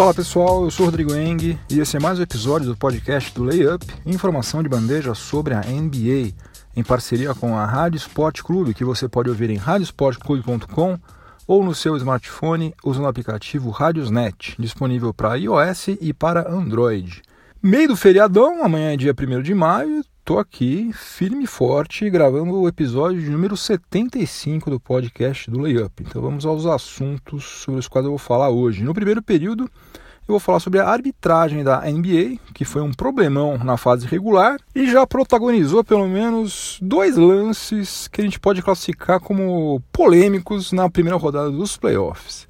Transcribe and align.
Fala 0.00 0.14
pessoal, 0.14 0.64
eu 0.64 0.70
sou 0.70 0.86
Rodrigo 0.86 1.14
Eng 1.14 1.58
e 1.68 1.78
esse 1.78 1.94
é 1.94 2.00
mais 2.00 2.18
um 2.18 2.22
episódio 2.22 2.66
do 2.66 2.74
podcast 2.74 3.34
do 3.34 3.44
Layup, 3.44 3.84
informação 4.06 4.62
de 4.62 4.68
bandeja 4.70 5.14
sobre 5.14 5.52
a 5.52 5.60
NBA, 5.60 6.32
em 6.74 6.82
parceria 6.82 7.34
com 7.34 7.54
a 7.54 7.66
Rádio 7.66 7.98
Sport 7.98 8.40
Clube, 8.40 8.72
que 8.72 8.82
você 8.82 9.06
pode 9.06 9.28
ouvir 9.28 9.50
em 9.50 9.58
radiosportclube.com 9.58 10.98
ou 11.46 11.62
no 11.62 11.74
seu 11.74 11.98
smartphone 11.98 12.74
usando 12.82 13.04
o 13.04 13.08
aplicativo 13.08 13.68
Radiosnet, 13.68 14.56
disponível 14.58 15.12
para 15.12 15.34
iOS 15.34 15.88
e 16.00 16.14
para 16.14 16.50
Android. 16.50 17.20
Meio 17.62 17.88
do 17.88 17.96
feriadão, 17.96 18.64
amanhã 18.64 18.94
é 18.94 18.96
dia 18.96 19.14
1 19.14 19.42
de 19.42 19.52
maio, 19.52 20.02
tô 20.24 20.38
aqui 20.38 20.90
firme 20.92 21.44
e 21.44 21.46
forte 21.46 22.08
gravando 22.08 22.54
o 22.54 22.68
episódio 22.68 23.30
número 23.30 23.56
75 23.56 24.70
do 24.70 24.78
podcast 24.78 25.50
do 25.50 25.58
Layup. 25.58 26.02
Então 26.02 26.22
vamos 26.22 26.44
aos 26.44 26.66
assuntos 26.66 27.44
sobre 27.44 27.80
os 27.80 27.88
quais 27.88 28.04
eu 28.04 28.12
vou 28.12 28.18
falar 28.18 28.50
hoje. 28.50 28.82
No 28.82 28.94
primeiro 28.94 29.22
período, 29.22 29.64
eu 29.64 30.32
vou 30.32 30.40
falar 30.40 30.60
sobre 30.60 30.78
a 30.78 30.88
arbitragem 30.88 31.64
da 31.64 31.80
NBA, 31.80 32.38
que 32.54 32.64
foi 32.64 32.82
um 32.82 32.92
problemão 32.92 33.58
na 33.58 33.76
fase 33.76 34.06
regular 34.06 34.58
e 34.74 34.90
já 34.90 35.06
protagonizou 35.06 35.82
pelo 35.82 36.06
menos 36.06 36.78
dois 36.80 37.16
lances 37.16 38.06
que 38.08 38.20
a 38.20 38.24
gente 38.24 38.38
pode 38.38 38.62
classificar 38.62 39.20
como 39.20 39.82
polêmicos 39.92 40.72
na 40.72 40.88
primeira 40.88 41.16
rodada 41.16 41.50
dos 41.50 41.76
playoffs. 41.76 42.46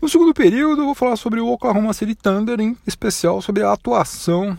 No 0.00 0.08
segundo 0.08 0.34
período, 0.34 0.82
eu 0.82 0.86
vou 0.86 0.94
falar 0.94 1.16
sobre 1.16 1.40
o 1.40 1.48
Oklahoma 1.48 1.92
City 1.92 2.14
Thunder, 2.14 2.60
em 2.60 2.76
especial 2.86 3.40
sobre 3.40 3.62
a 3.62 3.72
atuação 3.72 4.58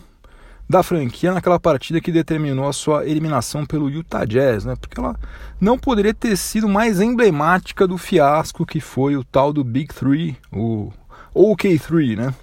da 0.68 0.82
franquia 0.82 1.32
naquela 1.32 1.60
partida 1.60 2.00
que 2.00 2.10
determinou 2.10 2.66
a 2.68 2.72
sua 2.72 3.06
eliminação 3.06 3.66
pelo 3.66 3.90
Utah 3.90 4.24
Jazz, 4.24 4.64
né? 4.64 4.74
Porque 4.80 4.98
ela 4.98 5.14
não 5.60 5.78
poderia 5.78 6.14
ter 6.14 6.36
sido 6.36 6.68
mais 6.68 7.00
emblemática 7.00 7.86
do 7.86 7.98
fiasco 7.98 8.64
que 8.64 8.80
foi 8.80 9.16
o 9.16 9.24
tal 9.24 9.52
do 9.52 9.62
Big 9.62 9.92
Three, 9.94 10.36
o 10.52 10.90
OK3, 11.34 12.16
né? 12.16 12.34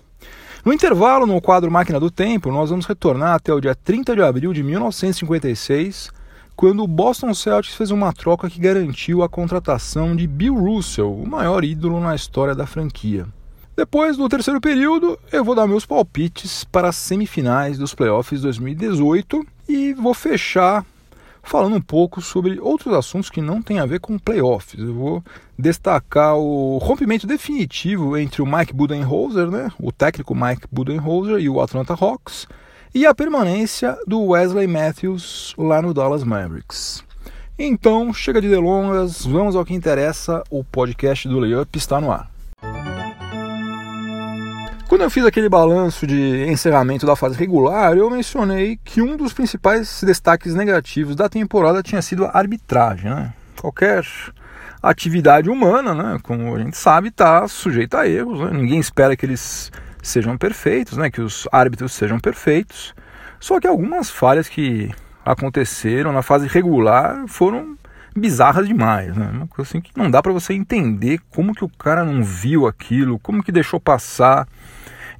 No 0.63 0.71
intervalo, 0.71 1.25
no 1.25 1.41
quadro 1.41 1.71
Máquina 1.71 1.99
do 1.99 2.11
Tempo, 2.11 2.51
nós 2.51 2.69
vamos 2.69 2.85
retornar 2.85 3.33
até 3.33 3.51
o 3.51 3.59
dia 3.59 3.73
30 3.73 4.15
de 4.15 4.21
abril 4.21 4.53
de 4.53 4.61
1956, 4.61 6.11
quando 6.55 6.83
o 6.83 6.87
Boston 6.87 7.33
Celtics 7.33 7.75
fez 7.75 7.89
uma 7.89 8.13
troca 8.13 8.47
que 8.47 8.59
garantiu 8.59 9.23
a 9.23 9.29
contratação 9.29 10.15
de 10.15 10.27
Bill 10.27 10.53
Russell, 10.53 11.11
o 11.11 11.27
maior 11.27 11.63
ídolo 11.63 11.99
na 11.99 12.13
história 12.13 12.53
da 12.53 12.67
franquia. 12.67 13.25
Depois, 13.75 14.17
no 14.17 14.27
terceiro 14.27 14.59
período, 14.59 15.17
eu 15.31 15.43
vou 15.43 15.55
dar 15.55 15.65
meus 15.65 15.85
palpites 15.85 16.63
para 16.65 16.89
as 16.89 16.95
semifinais 16.95 17.77
dos 17.77 17.95
playoffs 17.95 18.41
2018 18.41 19.45
e 19.67 19.93
vou 19.93 20.13
fechar 20.13 20.85
falando 21.43 21.75
um 21.75 21.81
pouco 21.81 22.21
sobre 22.21 22.59
outros 22.59 22.93
assuntos 22.93 23.29
que 23.29 23.41
não 23.41 23.61
têm 23.61 23.79
a 23.79 23.85
ver 23.85 23.99
com 23.99 24.19
playoffs. 24.19 24.79
Eu 24.79 24.93
vou 24.93 25.23
destacar 25.57 26.35
o 26.35 26.77
rompimento 26.77 27.25
definitivo 27.25 28.17
entre 28.17 28.41
o 28.41 28.45
Mike 28.45 28.73
Budenholzer, 28.73 29.49
né, 29.49 29.71
o 29.79 29.91
técnico 29.91 30.35
Mike 30.35 30.67
Budenholzer 30.71 31.39
e 31.39 31.49
o 31.49 31.61
Atlanta 31.61 31.93
Hawks, 31.93 32.47
e 32.93 33.05
a 33.05 33.15
permanência 33.15 33.97
do 34.05 34.21
Wesley 34.21 34.67
Matthews 34.67 35.55
lá 35.57 35.81
no 35.81 35.93
Dallas 35.93 36.23
Mavericks. 36.23 37.03
Então, 37.57 38.13
chega 38.13 38.41
de 38.41 38.49
delongas, 38.49 39.25
vamos 39.25 39.55
ao 39.55 39.63
que 39.63 39.73
interessa, 39.73 40.43
o 40.49 40.63
podcast 40.63 41.27
do 41.27 41.39
Layup 41.39 41.77
está 41.77 42.01
no 42.01 42.11
ar. 42.11 42.30
Quando 44.91 45.03
eu 45.03 45.09
fiz 45.09 45.23
aquele 45.23 45.47
balanço 45.47 46.05
de 46.05 46.45
encerramento 46.49 47.05
da 47.05 47.15
fase 47.15 47.37
regular, 47.37 47.95
eu 47.95 48.09
mencionei 48.09 48.77
que 48.83 49.01
um 49.01 49.15
dos 49.15 49.31
principais 49.31 50.03
destaques 50.03 50.53
negativos 50.53 51.15
da 51.15 51.29
temporada 51.29 51.81
tinha 51.81 52.01
sido 52.01 52.25
a 52.25 52.37
arbitragem. 52.37 53.09
Né? 53.09 53.33
Qualquer 53.57 54.05
atividade 54.83 55.49
humana, 55.49 55.95
né, 55.95 56.19
como 56.21 56.53
a 56.53 56.59
gente 56.59 56.75
sabe, 56.75 57.07
está 57.07 57.47
sujeita 57.47 58.01
a 58.01 58.09
erros. 58.09 58.41
Né? 58.41 58.49
Ninguém 58.51 58.81
espera 58.81 59.15
que 59.15 59.25
eles 59.25 59.71
sejam 60.03 60.37
perfeitos, 60.37 60.97
né, 60.97 61.09
que 61.09 61.21
os 61.21 61.47
árbitros 61.53 61.93
sejam 61.93 62.19
perfeitos. 62.19 62.93
Só 63.39 63.61
que 63.61 63.67
algumas 63.67 64.09
falhas 64.09 64.49
que 64.49 64.91
aconteceram 65.23 66.11
na 66.11 66.21
fase 66.21 66.49
regular 66.49 67.23
foram 67.29 67.77
bizarras 68.13 68.67
demais, 68.67 69.15
né? 69.15 69.29
Uma 69.31 69.47
coisa 69.47 69.69
assim 69.69 69.79
que 69.79 69.91
não 69.95 70.11
dá 70.11 70.21
para 70.21 70.33
você 70.33 70.53
entender 70.53 71.21
como 71.29 71.55
que 71.55 71.63
o 71.63 71.69
cara 71.69 72.03
não 72.03 72.21
viu 72.21 72.67
aquilo, 72.67 73.17
como 73.19 73.41
que 73.41 73.53
deixou 73.53 73.79
passar. 73.79 74.45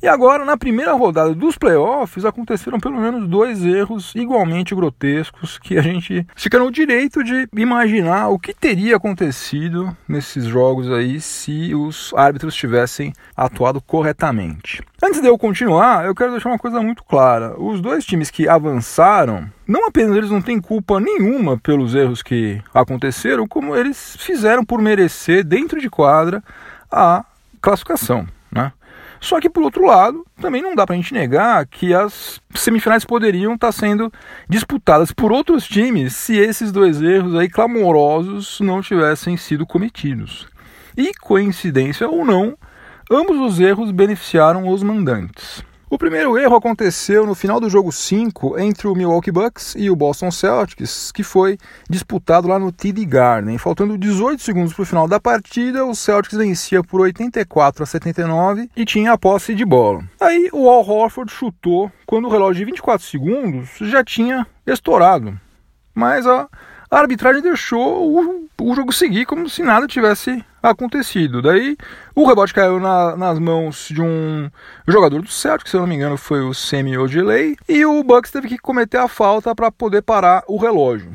E 0.01 0.07
agora, 0.07 0.44
na 0.44 0.57
primeira 0.57 0.94
rodada 0.94 1.35
dos 1.35 1.56
playoffs, 1.56 2.25
aconteceram 2.25 2.79
pelo 2.79 3.00
menos 3.00 3.28
dois 3.28 3.63
erros 3.63 4.12
igualmente 4.16 4.73
grotescos 4.73 5.59
que 5.59 5.78
a 5.78 5.81
gente 5.84 6.25
fica 6.35 6.57
no 6.57 6.72
direito 6.72 7.23
de 7.23 7.47
imaginar 7.56 8.29
o 8.29 8.39
que 8.39 8.51
teria 8.51 8.95
acontecido 8.95 9.95
nesses 10.07 10.45
jogos 10.45 10.91
aí 10.91 11.22
se 11.22 11.75
os 11.75 12.12
árbitros 12.16 12.56
tivessem 12.56 13.13
atuado 13.38 13.79
corretamente. 13.79 14.81
Antes 15.03 15.22
de 15.22 15.28
eu 15.28 15.38
continuar, 15.38 16.03
eu 16.03 16.16
quero 16.16 16.31
deixar 16.31 16.50
uma 16.50 16.57
coisa 16.57 16.81
muito 16.81 17.03
clara. 17.03 17.53
Os 17.62 17.79
dois 17.79 18.03
times 18.03 18.31
que 18.31 18.50
avançaram, 18.50 19.47
não 19.68 19.85
apenas 19.88 20.18
eles 20.18 20.31
não 20.31 20.41
têm 20.41 20.59
culpa 20.59 21.00
nenhuma 21.00 21.59
pelos 21.59 21.94
erros 21.94 22.23
que 22.23 22.59
aconteceram, 22.73 23.47
como 23.47 23.75
eles 23.75 24.18
fizeram 24.19 24.66
por 24.66 24.81
merecer 24.81 25.44
dentro 25.44 25.79
de 25.79 25.91
quadra 25.91 26.44
a 26.91 27.23
classificação? 27.62 28.28
Só 29.22 29.40
que, 29.40 29.50
por 29.50 29.62
outro 29.62 29.86
lado, 29.86 30.26
também 30.42 30.64
não 30.64 30.74
dá 30.74 30.86
para 30.86 30.96
a 30.96 30.98
gente 30.98 31.14
negar 31.14 31.68
que 31.68 31.94
as 31.94 32.42
semifinais 32.56 33.06
poderiam 33.06 33.54
estar 33.54 33.68
tá 33.68 33.72
sendo 33.72 34.12
disputadas 34.50 35.12
por 35.12 35.32
outros 35.32 35.68
times 35.68 36.16
se 36.16 36.38
esses 36.38 36.72
dois 36.72 37.00
erros 37.00 37.36
aí 37.36 37.48
clamorosos 37.48 38.60
não 38.60 38.81
tivessem 38.81 39.38
sido 39.38 39.64
cometidos. 39.64 40.48
E, 40.98 41.14
coincidência 41.14 42.10
ou 42.10 42.26
não, 42.26 42.58
ambos 43.12 43.38
os 43.38 43.60
erros 43.60 43.92
beneficiaram 43.92 44.68
os 44.68 44.81
mandantes. 44.81 45.64
O 45.91 45.97
primeiro 45.97 46.38
erro 46.38 46.56
aconteceu 46.56 47.28
no 47.28 47.35
final 47.35 47.59
do 47.59 47.69
jogo 47.69 47.91
5 47.91 48.57
entre 48.57 48.88
o 48.88 48.96
Milwaukee 48.96 49.29
Bucks 49.29 49.75
e 49.78 49.90
o 49.90 49.96
Boston 49.96 50.31
Celtics, 50.31 51.12
que 51.12 51.22
foi 51.22 51.57
disputado 51.90 52.47
lá 52.47 52.57
no 52.57 52.72
TD 52.72 53.03
Garden. 53.03 53.57
Faltando 53.57 53.97
18 53.97 54.41
segundos 54.41 54.74
para 54.74 54.84
o 54.84 54.85
final 54.85 55.06
da 55.06 55.19
partida, 55.19 55.85
o 55.85 55.94
Celtics 55.94 56.38
vencia 56.38 56.81
por 56.81 57.01
84 57.01 57.84
a 57.84 57.85
79 57.85 58.69
e 58.74 58.85
tinha 58.85 59.12
a 59.12 59.18
posse 59.18 59.53
de 59.53 59.66
bola. 59.66 60.01
Aí 60.18 60.50
o 60.53 60.69
Al 60.69 60.90
Horford 60.90 61.30
chutou 61.30 61.91
quando 62.06 62.30
o 62.30 62.31
relógio 62.31 62.59
de 62.59 62.72
24 62.72 63.06
segundos 63.06 63.72
já 63.81 64.01
tinha 64.01 64.47
estourado. 64.66 65.38
Mas 65.94 66.25
a 66.25 66.47
arbitragem 66.90 67.41
deixou 67.41 68.18
o, 68.18 68.47
o 68.62 68.74
jogo 68.74 68.94
seguir 68.94 69.25
como 69.25 69.50
se 69.50 69.62
nada 69.62 69.85
tivesse 69.88 70.41
acontecido. 70.62 71.42
Daí 71.42 71.78
o 72.16 72.26
rebote 72.26 72.54
caiu 72.54 72.80
na, 72.80 73.16
nas 73.16 73.40
mãos 73.40 73.88
de 73.90 74.02
um 74.02 74.50
jogador 74.88 75.22
do 75.22 75.30
Celtic, 75.30 75.68
se 75.68 75.76
eu 75.76 75.82
não 75.82 75.88
me 75.88 75.96
engano 75.96 76.18
foi 76.18 76.42
o 76.42 76.54
Semi 76.54 76.98
Ojeley, 76.98 77.58
e 77.68 77.86
o 77.86 78.04
Bucks 78.04 78.32
teve 78.32 78.48
que 78.48 78.58
cometer 78.58 78.98
a 78.98 79.08
falta 79.08 79.56
para 79.56 79.72
poder 79.72 80.02
parar 80.02 80.44
o 80.48 80.58
relógio. 80.58 81.12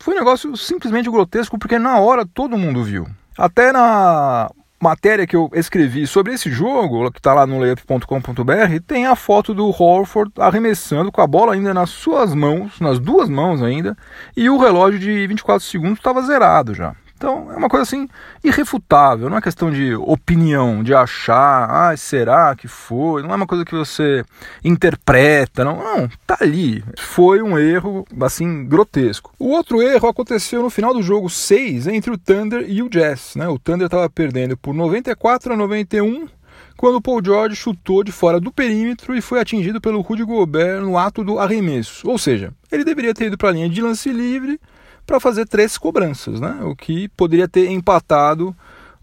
Foi 0.00 0.14
um 0.14 0.18
negócio 0.18 0.56
simplesmente 0.56 1.10
grotesco 1.10 1.58
porque 1.58 1.78
na 1.78 1.98
hora 1.98 2.24
todo 2.24 2.56
mundo 2.56 2.84
viu. 2.84 3.06
Até 3.36 3.72
na 3.72 4.50
matéria 4.80 5.26
que 5.26 5.34
eu 5.34 5.50
escrevi 5.52 6.06
sobre 6.06 6.34
esse 6.34 6.50
jogo, 6.50 7.10
que 7.10 7.18
está 7.18 7.34
lá 7.34 7.46
no 7.46 7.58
layup.com.br, 7.58 8.80
tem 8.86 9.06
a 9.06 9.16
foto 9.16 9.52
do 9.52 9.66
Horford 9.68 10.32
arremessando 10.38 11.10
com 11.10 11.20
a 11.20 11.26
bola 11.26 11.54
ainda 11.54 11.74
nas 11.74 11.90
suas 11.90 12.34
mãos, 12.34 12.78
nas 12.80 12.98
duas 12.98 13.28
mãos 13.28 13.62
ainda, 13.62 13.96
e 14.36 14.48
o 14.48 14.58
relógio 14.58 14.98
de 14.98 15.26
24 15.26 15.66
segundos 15.66 15.98
estava 15.98 16.22
zerado 16.22 16.74
já. 16.74 16.94
Então 17.18 17.52
é 17.52 17.56
uma 17.56 17.68
coisa 17.68 17.82
assim 17.82 18.08
irrefutável, 18.44 19.28
não 19.28 19.36
é 19.36 19.40
questão 19.42 19.72
de 19.72 19.92
opinião, 19.96 20.84
de 20.84 20.94
achar, 20.94 21.68
ah, 21.68 21.96
será 21.96 22.54
que 22.54 22.68
foi? 22.68 23.22
Não 23.22 23.32
é 23.32 23.34
uma 23.34 23.46
coisa 23.46 23.64
que 23.64 23.74
você 23.74 24.24
interpreta, 24.64 25.64
não, 25.64 25.76
não, 25.82 26.08
tá 26.24 26.38
ali. 26.40 26.84
Foi 26.96 27.42
um 27.42 27.58
erro 27.58 28.06
assim 28.20 28.64
grotesco. 28.64 29.34
O 29.36 29.48
outro 29.48 29.82
erro 29.82 30.08
aconteceu 30.08 30.62
no 30.62 30.70
final 30.70 30.94
do 30.94 31.02
jogo 31.02 31.28
6 31.28 31.88
entre 31.88 32.12
o 32.12 32.16
Thunder 32.16 32.64
e 32.68 32.84
o 32.84 32.88
Jazz, 32.88 33.34
né? 33.34 33.48
O 33.48 33.58
Thunder 33.58 33.86
estava 33.86 34.08
perdendo 34.08 34.56
por 34.56 34.72
94 34.72 35.54
a 35.54 35.56
91 35.56 36.28
quando 36.76 36.96
o 36.96 37.02
Paul 37.02 37.20
George 37.22 37.56
chutou 37.56 38.04
de 38.04 38.12
fora 38.12 38.38
do 38.38 38.52
perímetro 38.52 39.16
e 39.16 39.20
foi 39.20 39.40
atingido 39.40 39.80
pelo 39.80 40.00
Rudy 40.00 40.22
Gobert 40.22 40.80
no 40.82 40.96
ato 40.96 41.24
do 41.24 41.40
arremesso. 41.40 42.08
Ou 42.08 42.16
seja, 42.16 42.52
ele 42.70 42.84
deveria 42.84 43.12
ter 43.12 43.26
ido 43.26 43.36
para 43.36 43.48
a 43.48 43.52
linha 43.52 43.68
de 43.68 43.82
lance 43.82 44.12
livre 44.12 44.60
para 45.08 45.18
fazer 45.18 45.46
três 45.46 45.78
cobranças, 45.78 46.38
né? 46.38 46.58
o 46.62 46.76
que 46.76 47.08
poderia 47.08 47.48
ter 47.48 47.70
empatado 47.70 48.54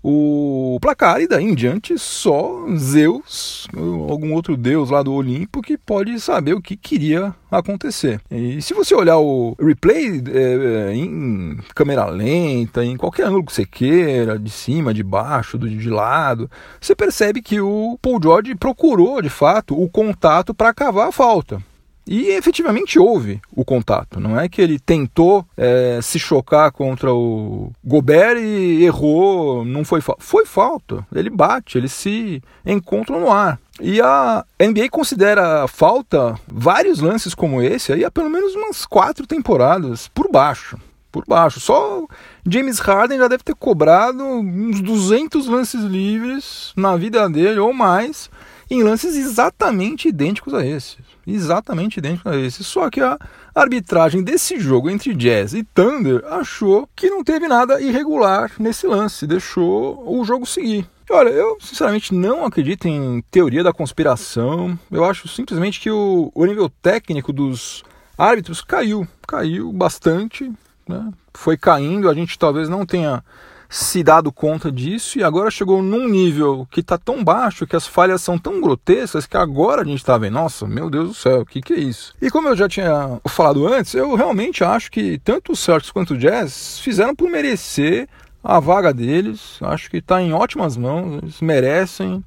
o 0.08 0.78
placar 0.80 1.20
e 1.20 1.28
daí 1.28 1.44
em 1.44 1.56
diante 1.56 1.98
só 1.98 2.64
Zeus, 2.78 3.68
algum 4.08 4.34
outro 4.34 4.56
deus 4.56 4.92
lá 4.92 5.02
do 5.02 5.12
Olimpo 5.12 5.64
que 5.64 5.80
pode 5.80 6.20
saber 6.20 6.54
o 6.54 6.62
que 6.62 6.78
queria 6.78 7.34
acontecer. 7.50 8.22
E 8.30 8.62
se 8.62 8.76
você 8.76 8.94
olhar 8.94 9.18
o 9.18 9.58
replay 9.60 10.22
é, 10.32 10.92
é 10.92 10.96
em 10.96 11.58
câmera 11.74 12.06
lenta, 12.06 12.86
em 12.86 12.96
qualquer 12.96 13.26
ângulo 13.26 13.46
que 13.46 13.54
você 13.54 13.66
queira, 13.66 14.38
de 14.38 14.52
cima, 14.52 14.94
de 14.94 15.02
baixo, 15.02 15.58
de 15.58 15.90
lado, 15.90 16.52
você 16.80 16.96
percebe 16.96 17.42
que 17.42 17.60
o 17.60 17.98
Paul 18.00 18.20
George 18.22 18.54
procurou 18.54 19.24
de 19.24 19.30
fato 19.30 19.76
o 19.76 19.90
contato 19.90 20.54
para 20.54 20.72
cavar 20.72 21.08
a 21.08 21.12
falta. 21.12 21.60
E 22.08 22.28
efetivamente 22.30 23.00
houve 23.00 23.42
o 23.56 23.66
contato. 23.66 24.20
Não 24.20 24.40
é 24.40 24.48
que 24.48 24.62
ele 24.62 24.78
tentou 24.78 25.46
é, 25.58 26.00
se 26.02 26.20
chocar 26.20 26.72
contra 26.72 27.12
o 27.12 27.72
Gobert 27.84 28.38
e 28.38 28.84
errou, 28.86 29.66
não 29.66 29.84
foi 29.84 30.02
falta. 30.02 30.24
Foi 30.24 30.46
falta. 30.46 31.06
Ele 31.14 31.30
bate, 31.30 31.78
eles 31.78 31.92
se 31.92 32.44
encontram 32.66 33.20
no 33.20 33.32
ar. 33.32 33.60
E 33.82 34.00
a 34.00 34.46
NBA 34.60 34.90
considera 34.90 35.68
falta 35.68 36.40
vários 36.48 37.00
lances 37.00 37.34
como 37.34 37.62
esse 37.62 37.92
aí 37.92 38.06
há 38.06 38.12
pelo 38.12 38.30
menos 38.30 38.56
umas 38.56 38.86
quatro 38.86 39.26
temporadas 39.26 40.08
por 40.14 40.32
baixo. 40.32 40.78
Por 41.12 41.26
baixo. 41.28 41.60
Só 41.60 42.06
James 42.48 42.80
Harden 42.80 43.18
já 43.18 43.28
deve 43.28 43.44
ter 43.44 43.56
cobrado 43.56 44.24
uns 44.24 44.80
200 44.80 45.48
lances 45.48 45.82
livres 45.82 46.72
na 46.76 46.96
vida 46.96 47.28
dele 47.30 47.60
ou 47.60 47.74
mais 47.74 48.30
em 48.70 48.84
lances 48.84 49.16
exatamente 49.16 50.08
idênticos 50.08 50.54
a 50.54 50.66
esses. 50.66 50.98
Exatamente 51.26 51.98
idênticos 51.98 52.32
a 52.32 52.38
esses. 52.38 52.66
Só 52.66 52.90
que 52.90 53.02
a 53.02 53.18
arbitragem 53.54 54.24
desse 54.24 54.60
jogo 54.60 54.90
entre 54.90 55.14
Jazz 55.14 55.54
e 55.54 55.64
Thunder 55.64 56.24
achou 56.26 56.90
que 56.96 57.10
não 57.10 57.24
teve 57.24 57.48
nada 57.48 57.82
irregular 57.82 58.52
nesse 58.60 58.88
lance, 58.88 59.28
deixou 59.28 60.04
o 60.08 60.24
jogo 60.24 60.46
seguir. 60.46 60.88
Olha, 61.10 61.30
eu 61.30 61.58
sinceramente 61.60 62.14
não 62.16 62.46
acredito 62.46 62.88
em 62.88 63.22
teoria 63.30 63.64
da 63.64 63.72
conspiração. 63.72 64.78
Eu 64.92 65.06
acho 65.06 65.28
simplesmente 65.28 65.80
que 65.80 65.92
o, 65.92 66.32
o 66.34 66.46
nível 66.46 66.68
técnico 66.82 67.32
dos 67.32 67.84
árbitros 68.18 68.62
caiu, 68.62 69.08
caiu 69.28 69.72
bastante, 69.72 70.52
né? 70.88 71.12
foi 71.34 71.58
caindo. 71.58 72.10
A 72.10 72.14
gente 72.14 72.40
talvez 72.40 72.68
não 72.68 72.86
tenha 72.86 73.24
se 73.70 74.04
dado 74.04 74.32
conta 74.32 74.72
disso 74.72 75.20
e 75.20 75.24
agora 75.24 75.52
chegou 75.52 75.82
num 75.82 76.08
nível 76.08 76.68
que 76.70 76.80
está 76.80 76.98
tão 76.98 77.24
baixo, 77.24 77.68
que 77.68 77.76
as 77.76 77.88
falhas 77.88 78.22
são 78.22 78.38
tão 78.38 78.62
grotescas 78.62 79.26
que 79.26 79.38
agora 79.38 79.82
a 79.82 79.86
gente 79.86 79.98
está 79.98 80.18
vendo, 80.18 80.34
nossa, 80.34 80.68
meu 80.68 80.90
Deus 80.90 81.10
do 81.10 81.14
céu, 81.14 81.42
o 81.42 81.46
que, 81.46 81.62
que 81.62 81.74
é 81.74 81.80
isso? 81.80 82.14
E 82.22 82.30
como 82.30 82.48
eu 82.48 82.56
já 82.56 82.68
tinha 82.68 83.20
falado 83.28 83.68
antes, 83.68 83.94
eu 83.94 84.16
realmente 84.16 84.64
acho 84.64 84.92
que 84.92 85.20
tanto 85.20 85.52
o 85.52 85.56
Celtics 85.56 85.92
quanto 85.92 86.14
o 86.14 86.18
Jazz 86.18 86.80
fizeram 86.80 87.16
por 87.16 87.30
merecer 87.30 88.08
a 88.44 88.60
vaga 88.60 88.94
deles, 88.94 89.58
acho 89.62 89.90
que 89.90 89.98
está 89.98 90.22
em 90.22 90.32
ótimas 90.32 90.78
mãos, 90.78 91.20
eles 91.22 91.42
merecem, 91.42 92.24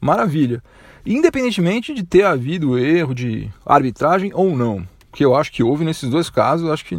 maravilha. 0.00 0.62
Independentemente 1.04 1.94
de 1.94 2.02
ter 2.02 2.24
havido 2.24 2.78
erro 2.78 3.14
de 3.14 3.50
arbitragem 3.64 4.30
ou 4.34 4.56
não 4.56 4.86
que 5.16 5.24
eu 5.24 5.34
acho 5.34 5.50
que 5.50 5.62
houve 5.62 5.82
nesses 5.82 6.10
dois 6.10 6.28
casos, 6.28 6.68
acho 6.70 6.84
que 6.84 6.94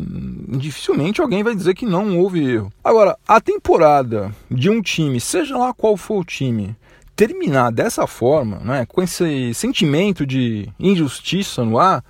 dificilmente 0.57 1.21
alguém 1.21 1.43
vai 1.43 1.53
dizer 1.53 1.75
que 1.75 1.85
não 1.85 2.17
houve 2.17 2.43
erro. 2.43 2.73
Agora, 2.83 3.15
a 3.27 3.39
temporada 3.39 4.33
de 4.49 4.71
um 4.71 4.81
time, 4.81 5.19
seja 5.21 5.55
lá 5.55 5.71
qual 5.71 5.95
for 5.95 6.21
o 6.21 6.25
time, 6.25 6.75
terminar 7.15 7.71
dessa 7.71 8.07
forma, 8.07 8.57
né, 8.57 8.87
com 8.87 9.03
esse 9.03 9.53
sentimento 9.53 10.25
de 10.25 10.67
injustiça 10.79 11.63
no 11.63 11.77
ar, 11.77 12.03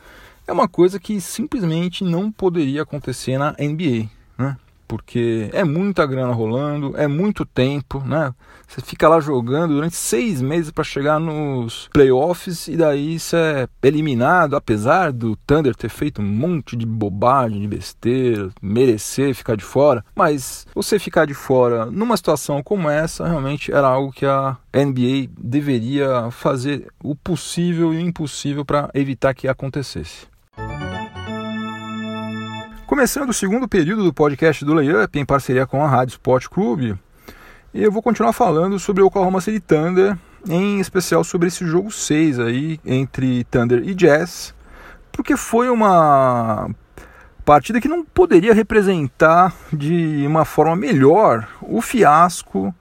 é 0.47 0.53
uma 0.53 0.69
coisa 0.69 0.97
que 0.97 1.19
simplesmente 1.19 2.05
não 2.05 2.31
poderia 2.31 2.83
acontecer 2.83 3.37
na 3.37 3.53
NBA. 3.59 4.07
Né? 4.37 4.55
Porque 4.87 5.49
é 5.53 5.63
muita 5.63 6.05
grana 6.05 6.33
rolando, 6.33 6.95
é 6.95 7.07
muito 7.07 7.45
tempo, 7.45 7.99
né? 8.05 8.33
Você 8.67 8.81
fica 8.81 9.07
lá 9.07 9.19
jogando 9.19 9.75
durante 9.75 9.95
seis 9.95 10.41
meses 10.41 10.71
para 10.71 10.83
chegar 10.83 11.19
nos 11.19 11.89
playoffs 11.93 12.67
e 12.67 12.75
daí 12.75 13.19
você 13.19 13.37
é 13.37 13.67
eliminado, 13.87 14.55
apesar 14.55 15.11
do 15.11 15.35
Thunder 15.37 15.75
ter 15.75 15.89
feito 15.89 16.21
um 16.21 16.25
monte 16.25 16.75
de 16.75 16.85
bobagem, 16.85 17.61
de 17.61 17.67
besteira, 17.67 18.49
merecer 18.61 19.33
ficar 19.33 19.55
de 19.55 19.63
fora, 19.63 20.03
mas 20.15 20.67
você 20.75 20.99
ficar 20.99 21.25
de 21.25 21.33
fora 21.33 21.85
numa 21.85 22.17
situação 22.17 22.61
como 22.61 22.89
essa 22.89 23.27
realmente 23.27 23.71
era 23.71 23.87
algo 23.87 24.11
que 24.11 24.25
a 24.25 24.57
NBA 24.73 25.29
deveria 25.37 26.29
fazer 26.31 26.87
o 27.03 27.15
possível 27.15 27.93
e 27.93 27.97
o 27.97 28.01
impossível 28.01 28.65
para 28.65 28.89
evitar 28.93 29.33
que 29.33 29.47
acontecesse. 29.47 30.27
Começando 32.87 33.31
o 33.31 33.33
segundo 33.33 33.67
período 33.67 34.01
do 34.01 34.13
podcast 34.13 34.63
do 34.63 34.73
Layup, 34.73 35.19
em 35.19 35.25
parceria 35.25 35.67
com 35.67 35.83
a 35.83 35.89
Rádio 35.89 36.13
Sport 36.13 36.47
Clube, 36.47 36.97
eu 37.73 37.91
vou 37.91 38.01
continuar 38.01 38.31
falando 38.31 38.79
sobre 38.79 39.03
o 39.03 39.07
Oklahoma 39.07 39.41
City 39.41 39.59
Thunder, 39.59 40.17
em 40.47 40.79
especial 40.79 41.21
sobre 41.21 41.49
esse 41.49 41.67
jogo 41.67 41.91
6 41.91 42.39
aí 42.39 42.79
entre 42.85 43.43
Thunder 43.51 43.83
e 43.83 43.93
Jazz, 43.93 44.55
porque 45.11 45.35
foi 45.35 45.69
uma 45.69 46.69
partida 47.43 47.81
que 47.81 47.89
não 47.89 48.05
poderia 48.05 48.53
representar 48.53 49.53
de 49.73 50.23
uma 50.25 50.45
forma 50.45 50.77
melhor 50.77 51.45
o 51.61 51.81
fiasco 51.81 52.73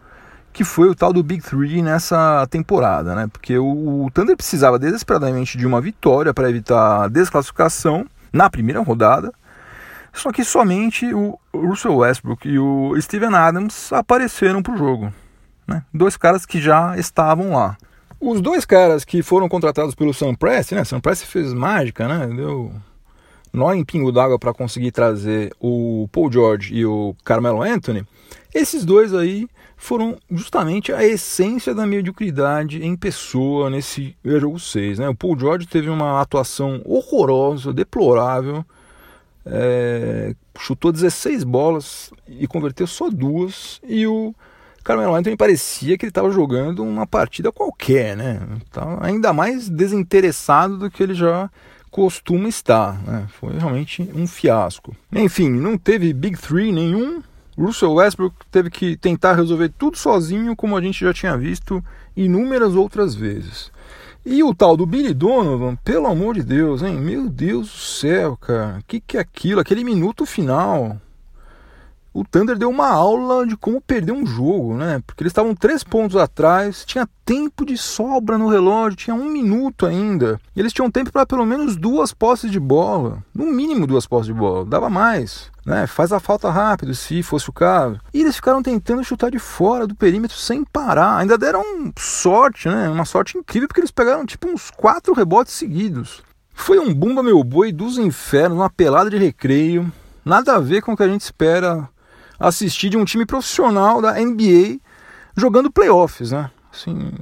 que 0.52 0.62
foi 0.62 0.88
o 0.88 0.94
tal 0.94 1.12
do 1.12 1.20
Big 1.20 1.42
Three 1.42 1.82
nessa 1.82 2.46
temporada, 2.48 3.12
né? 3.16 3.26
Porque 3.26 3.58
o 3.58 4.08
Thunder 4.14 4.36
precisava 4.36 4.78
desesperadamente 4.78 5.58
de 5.58 5.66
uma 5.66 5.80
vitória 5.80 6.32
para 6.32 6.48
evitar 6.48 7.02
a 7.02 7.08
desclassificação 7.08 8.06
na 8.32 8.48
primeira 8.48 8.80
rodada 8.80 9.32
só 10.16 10.32
que 10.32 10.44
somente 10.44 11.12
o 11.14 11.38
Russell 11.54 11.96
Westbrook 11.96 12.48
e 12.48 12.58
o 12.58 12.94
Steven 13.00 13.34
Adams 13.34 13.92
apareceram 13.92 14.62
para 14.62 14.74
o 14.74 14.76
jogo. 14.76 15.12
Né? 15.66 15.84
Dois 15.92 16.16
caras 16.16 16.46
que 16.46 16.60
já 16.60 16.96
estavam 16.96 17.52
lá. 17.52 17.76
Os 18.20 18.40
dois 18.40 18.64
caras 18.64 19.04
que 19.04 19.22
foram 19.22 19.48
contratados 19.48 19.94
pelo 19.94 20.14
Sam 20.14 20.34
Press, 20.34 20.70
né? 20.70 20.84
Sam 20.84 21.00
Press 21.00 21.22
fez 21.22 21.52
mágica, 21.52 22.08
né? 22.08 22.26
Deu 22.34 22.72
nó 23.52 23.72
em 23.74 23.84
pingo 23.84 24.10
d'água 24.10 24.38
para 24.38 24.54
conseguir 24.54 24.90
trazer 24.90 25.52
o 25.60 26.08
Paul 26.10 26.32
George 26.32 26.74
e 26.74 26.86
o 26.86 27.14
Carmelo 27.24 27.62
Anthony. 27.62 28.06
Esses 28.54 28.84
dois 28.84 29.12
aí 29.12 29.46
foram 29.76 30.16
justamente 30.30 30.92
a 30.92 31.04
essência 31.04 31.74
da 31.74 31.86
mediocridade 31.86 32.82
em 32.82 32.96
pessoa 32.96 33.68
nesse 33.68 34.16
jogo 34.24 34.58
6. 34.58 34.98
Né? 34.98 35.08
O 35.08 35.14
Paul 35.14 35.38
George 35.38 35.66
teve 35.66 35.90
uma 35.90 36.20
atuação 36.20 36.80
horrorosa, 36.84 37.72
deplorável 37.72 38.64
é, 39.46 40.34
chutou 40.58 40.90
16 40.90 41.44
bolas 41.44 42.10
e 42.26 42.46
converteu 42.46 42.86
só 42.86 43.08
duas. 43.08 43.80
E 43.86 44.06
o 44.06 44.34
Carmelo 44.82 45.14
Anthony 45.14 45.36
parecia 45.36 45.96
que 45.96 46.04
ele 46.04 46.10
estava 46.10 46.30
jogando 46.30 46.82
uma 46.82 47.06
partida 47.06 47.52
qualquer, 47.52 48.16
né? 48.16 48.40
Tava 48.70 49.04
ainda 49.04 49.32
mais 49.32 49.68
desinteressado 49.68 50.76
do 50.76 50.90
que 50.90 51.02
ele 51.02 51.14
já 51.14 51.50
costuma 51.90 52.48
estar. 52.48 53.00
Né? 53.02 53.26
Foi 53.40 53.56
realmente 53.56 54.08
um 54.14 54.26
fiasco. 54.26 54.94
Enfim, 55.12 55.48
não 55.50 55.78
teve 55.78 56.12
Big 56.12 56.38
Three 56.38 56.72
nenhum. 56.72 57.22
Russell 57.56 57.94
Westbrook 57.94 58.36
teve 58.50 58.68
que 58.68 58.96
tentar 58.98 59.32
resolver 59.32 59.70
tudo 59.78 59.96
sozinho, 59.96 60.54
como 60.54 60.76
a 60.76 60.80
gente 60.82 61.02
já 61.02 61.14
tinha 61.14 61.36
visto 61.38 61.82
inúmeras 62.14 62.74
outras 62.74 63.14
vezes. 63.14 63.70
E 64.28 64.42
o 64.42 64.52
tal 64.52 64.76
do 64.76 64.84
Billy 64.84 65.14
Donovan, 65.14 65.76
pelo 65.76 66.08
amor 66.08 66.34
de 66.34 66.42
Deus, 66.42 66.82
hein? 66.82 66.96
Meu 66.96 67.28
Deus 67.28 67.68
do 67.68 67.78
céu, 67.78 68.36
cara. 68.36 68.80
O 68.80 68.84
que, 68.84 68.98
que 68.98 69.16
é 69.16 69.20
aquilo? 69.20 69.60
Aquele 69.60 69.84
minuto 69.84 70.26
final 70.26 71.00
o 72.16 72.24
Thunder 72.24 72.56
deu 72.56 72.70
uma 72.70 72.88
aula 72.88 73.46
de 73.46 73.54
como 73.58 73.78
perder 73.78 74.12
um 74.12 74.24
jogo, 74.24 74.74
né? 74.74 75.02
Porque 75.06 75.22
eles 75.22 75.32
estavam 75.32 75.54
três 75.54 75.84
pontos 75.84 76.16
atrás, 76.16 76.82
tinha 76.86 77.06
tempo 77.26 77.66
de 77.66 77.76
sobra 77.76 78.38
no 78.38 78.48
relógio, 78.48 78.96
tinha 78.96 79.14
um 79.14 79.30
minuto 79.30 79.84
ainda. 79.84 80.40
E 80.54 80.60
eles 80.60 80.72
tinham 80.72 80.90
tempo 80.90 81.12
para 81.12 81.26
pelo 81.26 81.44
menos 81.44 81.76
duas 81.76 82.14
posses 82.14 82.50
de 82.50 82.58
bola, 82.58 83.22
no 83.34 83.44
mínimo 83.44 83.86
duas 83.86 84.06
posses 84.06 84.28
de 84.28 84.32
bola, 84.32 84.64
dava 84.64 84.88
mais. 84.88 85.50
Né, 85.66 85.86
faz 85.86 86.12
a 86.12 86.20
falta 86.20 86.48
rápido, 86.48 86.94
se 86.94 87.22
fosse 87.22 87.50
o 87.50 87.52
caso. 87.52 88.00
E 88.14 88.22
eles 88.22 88.36
ficaram 88.36 88.62
tentando 88.62 89.04
chutar 89.04 89.30
de 89.30 89.38
fora 89.38 89.86
do 89.86 89.96
perímetro 89.96 90.36
sem 90.36 90.64
parar. 90.64 91.18
Ainda 91.18 91.36
deram 91.36 91.62
sorte, 91.98 92.68
né? 92.68 92.88
Uma 92.88 93.04
sorte 93.04 93.36
incrível, 93.36 93.66
porque 93.66 93.80
eles 93.80 93.90
pegaram 93.90 94.24
tipo 94.24 94.48
uns 94.48 94.70
quatro 94.70 95.12
rebotes 95.12 95.52
seguidos. 95.52 96.22
Foi 96.54 96.78
um 96.78 96.94
bumba 96.94 97.20
meu 97.20 97.42
boi 97.42 97.72
dos 97.72 97.98
infernos, 97.98 98.56
uma 98.56 98.70
pelada 98.70 99.10
de 99.10 99.18
recreio. 99.18 99.92
Nada 100.24 100.54
a 100.54 100.60
ver 100.60 100.82
com 100.82 100.92
o 100.92 100.96
que 100.96 101.02
a 101.02 101.08
gente 101.08 101.22
espera 101.22 101.88
assistir 102.38 102.88
de 102.88 102.96
um 102.96 103.04
time 103.04 103.26
profissional 103.26 104.00
da 104.00 104.14
NBA 104.14 104.78
jogando 105.36 105.70
playoffs, 105.70 106.30
né? 106.30 106.50
Assim, 106.72 107.12